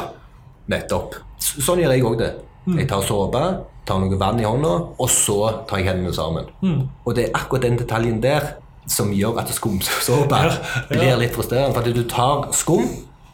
nettopp. 0.72 1.18
Sånn 1.40 1.82
gjør 1.82 1.96
jeg 1.96 2.04
òg 2.08 2.18
det. 2.22 2.32
Mm. 2.64 2.78
Jeg 2.80 2.88
tar 2.88 3.04
såpe, 3.04 3.42
tar 3.84 4.00
noe 4.00 4.18
vann 4.20 4.40
i 4.40 4.46
hånda, 4.48 4.74
og 4.96 5.10
så 5.12 5.38
tar 5.68 5.82
jeg 5.82 5.90
hendene 5.90 6.14
sammen. 6.16 6.48
Mm. 6.64 6.84
Og 7.04 7.16
det 7.16 7.28
er 7.28 7.36
akkurat 7.36 7.66
den 7.66 7.76
detaljen 7.80 8.22
der 8.24 8.54
som 8.88 9.12
gjør 9.16 9.38
at 9.40 9.52
skumsåpe 9.56 10.38
Ja, 10.44 10.52
ja. 10.52 10.86
blir 10.90 11.20
litt 11.20 11.36
frustrerende. 11.36 11.72
For 11.76 11.84
at 11.84 11.96
du 11.96 12.04
tar 12.08 12.48
skum, 12.56 12.88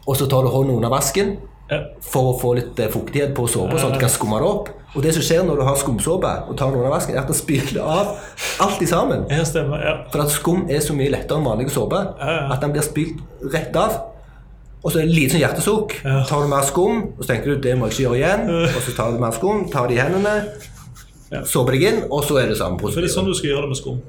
og 0.07 0.19
så 0.19 0.27
tar 0.31 0.47
du 0.47 0.51
hånden 0.51 0.79
under 0.79 0.91
vasken. 0.91 1.37
For 2.03 2.33
å 2.33 2.37
få 2.41 2.53
litt 2.59 2.79
eh, 2.83 2.91
fuktighet 2.91 3.35
på 3.37 3.47
såpa, 3.51 3.79
sånn 3.79 3.93
at 3.93 3.99
du 3.99 4.03
kan 4.03 4.13
skumme 4.13 4.41
det 4.43 4.49
opp. 4.49 4.71
Og 4.91 5.05
det 5.05 5.13
som 5.15 5.23
skjer 5.23 5.45
når 5.47 5.61
du 5.61 5.65
har 5.69 5.77
skumsåpe 5.79 6.31
og 6.51 6.57
tar 6.59 6.73
den 6.73 6.81
under 6.81 6.91
vasken, 6.91 7.15
er 7.15 7.23
at 7.23 7.31
den 7.31 7.39
spyler 7.39 7.85
av 7.87 8.15
alt 8.65 8.81
i 8.83 8.89
sammen. 8.91 9.23
Ja, 9.31 9.45
stemmer. 9.47 9.83
Ja. 9.85 9.93
For 10.11 10.25
at 10.25 10.35
skum 10.35 10.65
er 10.67 10.83
så 10.83 10.97
mye 10.99 11.13
lettere 11.15 11.39
enn 11.39 11.47
vanlig 11.47 11.71
såpe 11.71 12.01
at 12.19 12.59
den 12.65 12.75
blir 12.75 12.83
spylt 12.87 13.21
rett 13.55 13.77
av. 13.79 14.01
Og 14.81 14.91
så 14.91 14.99
er 14.99 15.05
det 15.05 15.13
et 15.13 15.17
lite 15.19 15.35
sånn 15.35 15.45
hjertesukk. 15.45 15.95
Tar 16.03 16.43
du 16.43 16.51
mer 16.51 16.67
skum, 16.67 17.03
og 17.13 17.23
så 17.23 17.35
tenker 17.35 17.53
du 17.53 17.63
det 17.63 17.77
må 17.79 17.87
jeg 17.87 17.95
ikke 17.95 18.07
gjøre 18.07 18.19
igjen. 18.19 18.47
Og 18.65 18.83
så 18.87 18.97
tar 18.97 19.15
du 19.15 19.23
mer 19.23 19.37
skum, 19.37 19.63
tar 19.71 19.91
det 19.91 19.99
i 19.99 20.01
hendene, 20.01 20.35
såper 21.47 21.77
deg 21.77 21.87
inn, 21.91 22.01
og 22.09 22.25
så 22.27 22.41
er 22.41 22.51
det 22.51 22.59
samme 22.59 22.81
For 22.81 22.97
det 22.99 23.13
er 23.13 23.15
sånn 23.15 23.29
du 23.29 23.37
skal 23.37 23.53
gjøre 23.53 23.69
det 23.69 23.75
med 23.77 23.83
skum. 23.83 24.01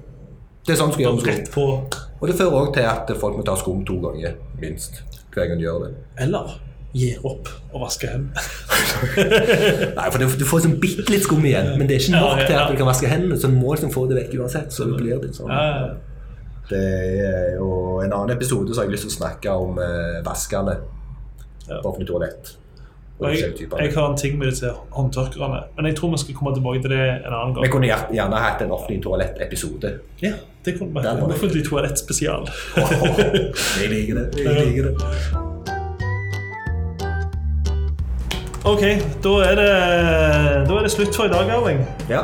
Det 0.65 0.73
er 0.73 0.79
sånn 0.79 0.89
du 0.89 0.97
skal 0.97 1.05
gjøre 1.09 1.19
med 1.19 1.25
skum. 1.51 2.01
Og 2.21 2.29
det 2.29 2.39
fører 2.39 2.57
òg 2.57 2.73
til 2.73 2.89
at 2.89 3.13
folk 3.21 3.37
må 3.37 3.45
ta 3.45 3.57
skum 3.59 3.85
to 3.85 3.99
ganger, 4.01 4.39
minst. 4.61 5.03
Hver 5.35 5.51
gang 5.51 5.59
de 5.59 5.67
gjør 5.67 5.85
det. 5.85 5.93
Eller 6.23 6.55
gir 6.93 7.23
opp 7.27 7.47
og 7.71 7.85
vaske 7.85 8.09
hendene. 8.11 8.43
Nei, 9.97 10.07
for 10.11 10.19
du 10.19 10.45
får 10.47 10.63
sånn 10.65 10.77
bitte 10.81 11.07
litt 11.11 11.23
skum 11.23 11.43
igjen, 11.47 11.73
men 11.79 11.87
det 11.87 11.97
er 11.97 12.05
ikke 12.05 12.15
Ja, 12.17 12.23
nok 12.23 12.41
ja, 12.43 12.47
til 12.49 12.57
at 12.59 12.71
du 12.71 12.79
kan 12.81 12.89
vaske 12.91 13.11
hendene, 13.11 13.39
så 13.39 13.51
du 13.51 13.57
må 13.57 13.75
liksom 13.75 13.93
få 13.93 14.05
det 14.11 14.17
vekk 14.19 14.39
uansett. 14.41 14.73
Så 14.75 14.89
det 14.89 14.99
blir 14.99 15.21
det 15.23 15.33
sånn. 15.37 15.51
Det 16.71 16.79
er 16.79 17.53
jo 17.57 17.99
en 18.03 18.11
annen 18.11 18.33
episode 18.35 18.71
så 18.71 18.83
har 18.83 18.89
jeg 18.89 18.95
lyst 18.95 19.07
til 19.07 19.13
å 19.13 19.19
snakke 19.19 19.55
om 19.59 19.79
eh, 19.83 20.19
vaskerne 20.25 20.77
på 21.67 21.83
offentlig 21.83 22.07
toalett. 22.11 22.55
Og 23.21 23.27
og 23.27 23.35
jeg, 23.37 23.53
jeg 23.69 23.91
har 23.93 24.07
en 24.09 24.15
ting 24.17 24.37
med 24.39 24.49
disse 24.49 24.71
håndtørkerne, 24.95 25.59
men 25.75 25.85
jeg 25.91 25.97
tror 25.99 26.09
vi 26.15 26.21
skal 26.23 26.37
komme 26.39 26.55
tilbake 26.55 26.81
til 26.81 26.95
det 26.95 27.03
en 27.03 27.35
annen 27.35 27.53
gang. 27.53 27.67
Vi 27.67 27.69
kunne 27.75 27.91
gjerne 28.17 28.39
hatt 28.41 28.63
en 28.65 28.73
offentlig 28.73 29.03
toalett-episode. 29.05 29.93
Ja, 30.23 30.33
det 30.65 30.73
kunne 30.79 30.97
vi. 30.97 31.05
En 31.05 31.29
offentlig 31.29 31.63
toalettspesial. 31.69 32.49
Jeg 33.77 33.93
liker 33.93 34.23
det. 34.23 34.27
jeg 34.41 34.59
liker 34.65 34.89
det. 34.89 35.50
Ok, 38.71 38.81
da 39.23 39.29
er 39.43 39.55
det, 39.59 39.71
da 40.69 40.75
er 40.77 40.85
det 40.85 40.91
slutt 40.93 41.15
for 41.15 41.27
i 41.27 41.31
dag, 41.33 41.49
Erling. 41.51 41.81
Ja. 42.09 42.21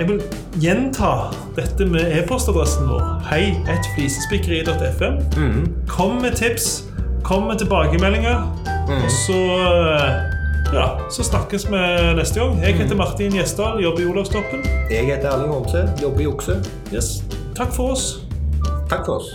Jeg 0.00 0.08
vil 0.08 0.22
gjenta 0.58 1.10
dette 1.54 1.86
med 1.86 2.10
e-postadressen 2.18 2.88
vår. 2.90 3.04
Hei 3.28 3.52
et 3.70 3.86
flisespikkeri.fm. 3.94 5.20
Mhm. 5.36 5.68
Kom 5.88 6.16
med 6.24 6.34
tips, 6.40 6.84
kom 7.22 7.46
med 7.46 7.60
tilbakemeldinger. 7.62 8.42
Og 8.90 9.10
så 9.14 9.36
eh, 9.60 10.16
ja, 10.74 10.86
så 11.10 11.22
snakkes 11.28 11.68
vi 11.70 11.84
neste 12.18 12.40
gang. 12.40 12.58
Jeg 12.64 12.74
heter 12.80 12.96
Martin 12.98 13.32
Gjesdal, 13.38 13.78
jobber 13.82 14.02
i 14.02 14.08
Olavstoppen. 14.10 14.66
Jeg 14.90 15.06
heter 15.06 15.30
Erling 15.30 15.52
Holmse, 15.54 15.84
jobber 16.02 16.20
i 16.20 16.26
Okse. 16.26 16.58
Yes. 16.94 17.22
Takk 17.54 17.70
for 17.76 17.94
oss. 17.94 18.08
Takk 18.90 19.06
for 19.06 19.20
oss. 19.20 19.30